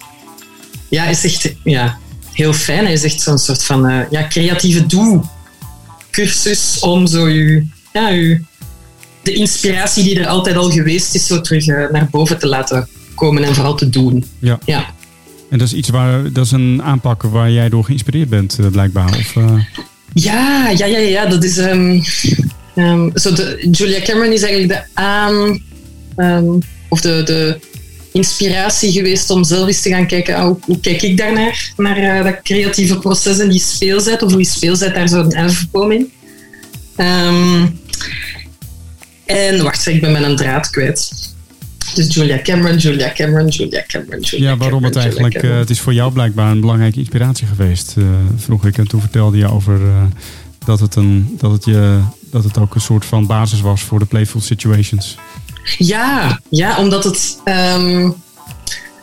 Ja, 0.90 1.06
is 1.06 1.24
echt 1.24 1.54
ja, 1.64 1.98
heel 2.38 2.54
fijn. 2.54 2.84
Hij 2.84 2.94
is 2.94 3.04
echt 3.04 3.22
zo'n 3.22 3.38
soort 3.38 3.64
van 3.64 3.88
eh, 3.90 4.00
ja, 4.10 4.28
creatieve 4.28 4.86
doe-cursus 4.86 6.80
om 6.80 7.08
zo 7.08 7.28
je, 7.28 7.66
ja, 7.94 8.10
je, 8.10 8.42
de 9.24 9.34
inspiratie 9.34 10.04
die 10.04 10.20
er 10.20 10.28
altijd 10.28 10.56
al 10.56 10.72
geweest 10.72 11.16
is, 11.16 11.26
zo 11.28 11.42
terug 11.42 11.68
eh, 11.68 11.90
naar 11.92 12.08
boven 12.12 12.40
te 12.40 12.48
laten 12.48 12.88
komen 13.16 13.44
en 13.44 13.54
vooral 13.56 13.76
te 13.76 13.90
doen. 13.90 14.26
Ja. 14.40 14.60
Ja. 14.66 14.86
En 15.50 15.58
dat 15.58 15.68
is 15.68 15.74
iets 15.74 15.90
waar... 15.90 16.32
Dat 16.32 16.46
is 16.46 16.52
een 16.52 16.82
aanpak 16.84 17.22
waar 17.24 17.52
jij 17.52 17.70
door 17.70 17.84
geïnspireerd 17.84 18.30
bent, 18.30 18.58
eh, 18.60 18.66
blijkbaar. 18.68 19.10
Of, 19.18 19.36
eh, 19.36 19.60
Ja, 20.14 20.70
ja, 20.70 20.86
ja, 20.86 20.98
ja, 20.98 21.26
dat 21.26 21.44
is. 21.44 21.58
ehm, 21.58 22.00
ehm, 22.76 23.10
zo 23.14 23.34
de, 23.34 23.68
Julia 23.72 24.00
Cameron 24.02 24.34
is 24.34 24.42
eigenlijk 24.42 24.74
de 24.74 25.02
aan. 25.02 25.62
ehm, 26.16 26.46
of 26.90 27.02
de, 27.02 27.22
de 27.26 27.60
inspiratie 28.18 28.92
geweest 28.92 29.30
om 29.30 29.44
zelf 29.44 29.68
eens 29.68 29.82
te 29.82 29.90
gaan 29.90 30.08
kijken. 30.08 30.36
ah, 30.36 30.46
hoe, 30.46 30.58
hoe 30.62 30.80
kijk 30.80 31.02
ik 31.02 31.18
daarnaar? 31.18 31.72
Naar 31.78 31.98
eh, 31.98 32.24
dat 32.24 32.42
creatieve 32.44 32.98
proces 33.00 33.40
en 33.40 33.50
die 33.50 33.60
speelzet. 33.60 34.22
Of 34.22 34.32
hoe 34.32 34.42
is 34.42 34.52
speelzet 34.52 34.94
daar 34.94 35.10
zo'n 35.10 35.34
erfboom 35.34 35.92
in? 35.92 36.12
Ehm, 36.96 37.66
en 39.26 39.64
wacht, 39.64 39.88
ik 39.88 40.02
ben 40.02 40.12
mijn 40.12 40.36
draad 40.36 40.70
kwijt. 40.70 41.12
Dus 41.96 42.14
Julia 42.14 42.40
Cameron, 42.42 42.78
Julia 42.78 43.12
Cameron, 43.14 43.48
Julia 43.48 43.84
Cameron, 43.88 44.20
Julia 44.22 44.50
Ja, 44.50 44.58
waarom 44.58 44.84
het 44.84 44.94
Cameron, 44.94 45.20
eigenlijk... 45.20 45.52
eh, 45.52 45.58
het 45.58 45.70
is 45.70 45.80
voor 45.80 45.94
jou 45.94 46.14
blijkbaar 46.14 46.52
een 46.52 46.62
belangrijke 46.62 47.00
inspiratie 47.00 47.48
geweest, 47.48 47.94
eh, 47.98 48.04
vroeg 48.36 48.66
ik. 48.66 48.78
En 48.78 48.88
toen 48.88 49.02
vertelde 49.02 49.38
je 49.38 49.52
over 49.52 49.80
dat, 50.66 50.80
het 50.80 50.96
een, 50.96 51.36
dat, 51.40 51.52
het 51.52 51.66
je, 51.66 52.00
dat 52.32 52.44
het 52.44 52.58
ook 52.58 52.76
een 52.76 52.82
soort 52.82 53.06
van 53.06 53.26
basis 53.26 53.62
was 53.62 53.82
voor 53.82 54.00
de 54.00 54.06
playful 54.06 54.42
situations. 54.42 55.18
Ja, 55.78 56.40
ja 56.50 56.78
omdat 56.78 57.04
het 57.04 57.40
ehm, 57.44 58.10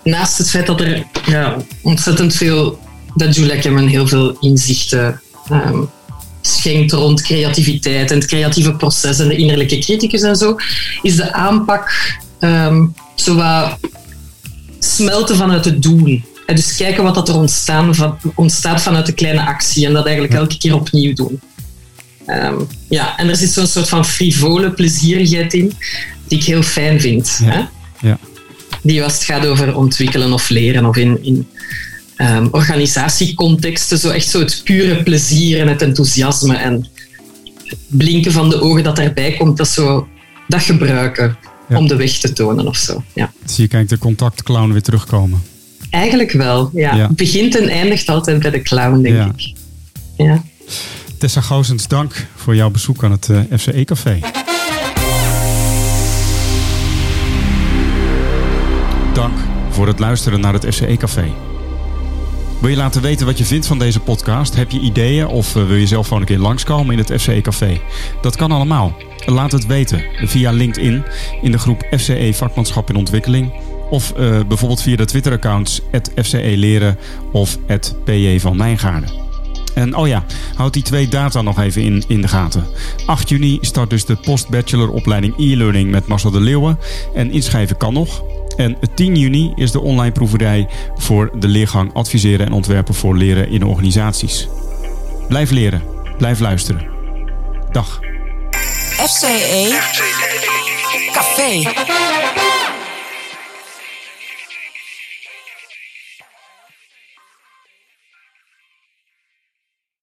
naast 0.02 0.38
het 0.38 0.50
feit 0.50 0.66
dat 0.66 0.80
er 0.80 1.06
ja, 1.26 1.56
ontzettend 1.82 2.34
veel, 2.34 2.78
dat 3.14 3.34
Julia 3.34 3.60
Cameron 3.60 3.88
heel 3.88 4.08
veel 4.08 4.36
inzichten 4.40 5.20
ehm, 5.48 5.82
schenkt 6.40 6.92
rond 6.92 7.22
creativiteit 7.22 8.10
en 8.10 8.18
het 8.18 8.26
creatieve 8.26 8.74
proces 8.74 9.18
en 9.18 9.28
de 9.28 9.36
innerlijke 9.36 9.78
criticus 9.78 10.22
en 10.22 10.36
zo, 10.36 10.56
is 11.02 11.16
de 11.16 11.32
aanpak 11.32 11.92
ehm 12.38 12.86
zo 13.14 13.34
wat 13.34 13.78
smelten 14.78 15.36
vanuit 15.36 15.64
het 15.64 15.82
doen. 15.82 16.24
En 16.46 16.56
dus 16.56 16.76
kijken 16.76 17.02
wat 17.02 17.14
dat 17.14 17.28
er 17.28 17.34
ontstaan 17.34 17.94
van, 17.94 18.18
ontstaat 18.34 18.82
vanuit 18.82 19.06
de 19.06 19.12
kleine 19.12 19.46
actie 19.46 19.86
en 19.86 19.92
dat 19.92 20.04
eigenlijk 20.04 20.34
elke 20.34 20.58
keer 20.58 20.74
opnieuw 20.74 21.14
doen. 21.14 21.40
Ja, 22.88 23.18
en 23.18 23.28
er 23.28 23.36
zit 23.36 23.50
zo'n 23.50 23.66
soort 23.66 23.88
van 23.88 24.04
frivole 24.04 24.70
plezierigheid 24.70 25.54
in, 25.54 25.76
die 26.28 26.38
ik 26.38 26.44
heel 26.44 26.62
fijn 26.62 27.00
vind. 27.00 27.40
Hè? 27.42 27.60
Ja. 28.08 28.18
Die 28.82 29.02
als 29.02 29.12
het 29.12 29.22
gaat 29.24 29.46
over 29.46 29.76
ontwikkelen 29.76 30.32
of 30.32 30.48
leren 30.48 30.84
of 30.86 30.96
in, 30.96 31.18
in 31.24 31.48
ehm, 32.16 32.46
organisatiecontexten, 32.50 33.98
zo 33.98 34.08
echt 34.10 34.28
zo 34.28 34.38
het 34.38 34.60
pure 34.64 35.02
plezier 35.02 35.60
en 35.60 35.68
het 35.68 35.82
enthousiasme 35.82 36.56
en 36.56 36.88
het 37.64 37.78
blinken 37.88 38.32
van 38.32 38.48
de 38.48 38.60
ogen 38.60 38.82
dat 38.82 38.98
erbij 38.98 39.32
komt, 39.38 39.56
dat 39.56 39.68
zo 39.68 40.08
dat 40.48 40.62
gebruiken 40.62 41.36
Ja. 41.68 41.76
om 41.78 41.86
de 41.88 41.96
weg 41.96 42.12
te 42.18 42.32
tonen 42.32 42.66
of 42.66 42.76
zo. 42.76 43.02
Ja. 43.14 43.32
Zie 43.44 43.62
je 43.62 43.68
kijkt 43.68 43.88
de 43.88 43.98
contactclown 43.98 44.72
weer 44.72 44.82
terugkomen. 44.82 45.42
Eigenlijk 45.90 46.32
wel, 46.32 46.70
ja. 46.74 47.08
Begint 47.12 47.56
en 47.60 47.68
eindigt 47.68 48.08
altijd 48.08 48.38
bij 48.42 48.50
de 48.50 48.62
clown, 48.62 49.02
denk 49.02 49.16
Ja. 49.16 49.32
ik. 49.36 49.54
Ja. 50.16 50.42
Tessa 51.18 51.40
Goosens, 51.40 51.88
dank 51.88 52.26
voor 52.36 52.56
jouw 52.56 52.70
bezoek 52.70 53.04
aan 53.04 53.10
het 53.10 53.28
eh, 53.30 53.38
FCE 53.58 53.84
Café. 53.84 54.18
Voor 59.74 59.86
het 59.86 59.98
luisteren 59.98 60.40
naar 60.40 60.52
het 60.52 60.66
FCE 60.66 60.96
Café. 60.96 61.32
Wil 62.60 62.70
je 62.70 62.76
laten 62.76 63.02
weten 63.02 63.26
wat 63.26 63.38
je 63.38 63.44
vindt 63.44 63.66
van 63.66 63.78
deze 63.78 64.00
podcast? 64.00 64.54
Heb 64.56 64.70
je 64.70 64.80
ideeën 64.80 65.26
of 65.26 65.56
eh, 65.56 65.66
wil 65.66 65.76
je 65.76 65.86
zelf 65.86 66.06
gewoon 66.06 66.22
een 66.22 66.28
keer 66.28 66.38
langskomen 66.38 66.92
in 66.92 66.98
het 66.98 67.20
FCE 67.20 67.40
Café? 67.40 67.80
Dat 68.20 68.36
kan 68.36 68.52
allemaal. 68.52 68.96
Laat 69.26 69.52
het 69.52 69.66
weten 69.66 70.04
via 70.16 70.50
LinkedIn 70.50 71.04
in 71.42 71.52
de 71.52 71.58
groep 71.58 71.86
FCE 71.90 72.30
Vakmanschap 72.34 72.90
in 72.90 72.96
Ontwikkeling. 72.96 73.52
Of 73.90 74.10
eh, 74.10 74.40
bijvoorbeeld 74.48 74.82
via 74.82 74.96
de 74.96 75.04
Twitter-accounts 75.04 75.80
FCE 76.22 76.56
Leren 76.56 76.98
of 77.32 77.58
PJ 78.04 78.38
van 78.38 78.56
Mijngaarden. 78.56 79.10
En 79.74 79.96
oh 79.96 80.06
ja, 80.06 80.24
houd 80.54 80.72
die 80.72 80.82
twee 80.82 81.08
data 81.08 81.42
nog 81.42 81.60
even 81.60 81.82
in, 81.82 82.04
in 82.08 82.20
de 82.20 82.28
gaten. 82.28 82.66
8 83.06 83.28
juni 83.28 83.58
start 83.60 83.90
dus 83.90 84.04
de 84.04 84.16
postbacheloropleiding 84.16 85.34
e-learning 85.38 85.90
met 85.90 86.06
Marcel 86.06 86.30
de 86.30 86.40
Leeuwen. 86.40 86.78
En 87.14 87.30
inschrijven 87.30 87.76
kan 87.76 87.92
nog. 87.92 88.22
En 88.56 88.76
10 88.94 89.16
juni 89.16 89.52
is 89.54 89.72
de 89.72 89.80
online 89.80 90.12
proeverij 90.12 90.68
voor 90.94 91.30
de 91.38 91.48
leergang 91.48 91.94
adviseren 91.94 92.46
en 92.46 92.52
ontwerpen 92.52 92.94
voor 92.94 93.16
leren 93.16 93.50
in 93.50 93.64
organisaties. 93.64 94.48
Blijf 95.28 95.50
leren, 95.50 95.82
blijf 96.18 96.40
luisteren. 96.40 96.86
Dag. 97.72 98.00
FCE 98.96 99.78
Café. 101.12 101.62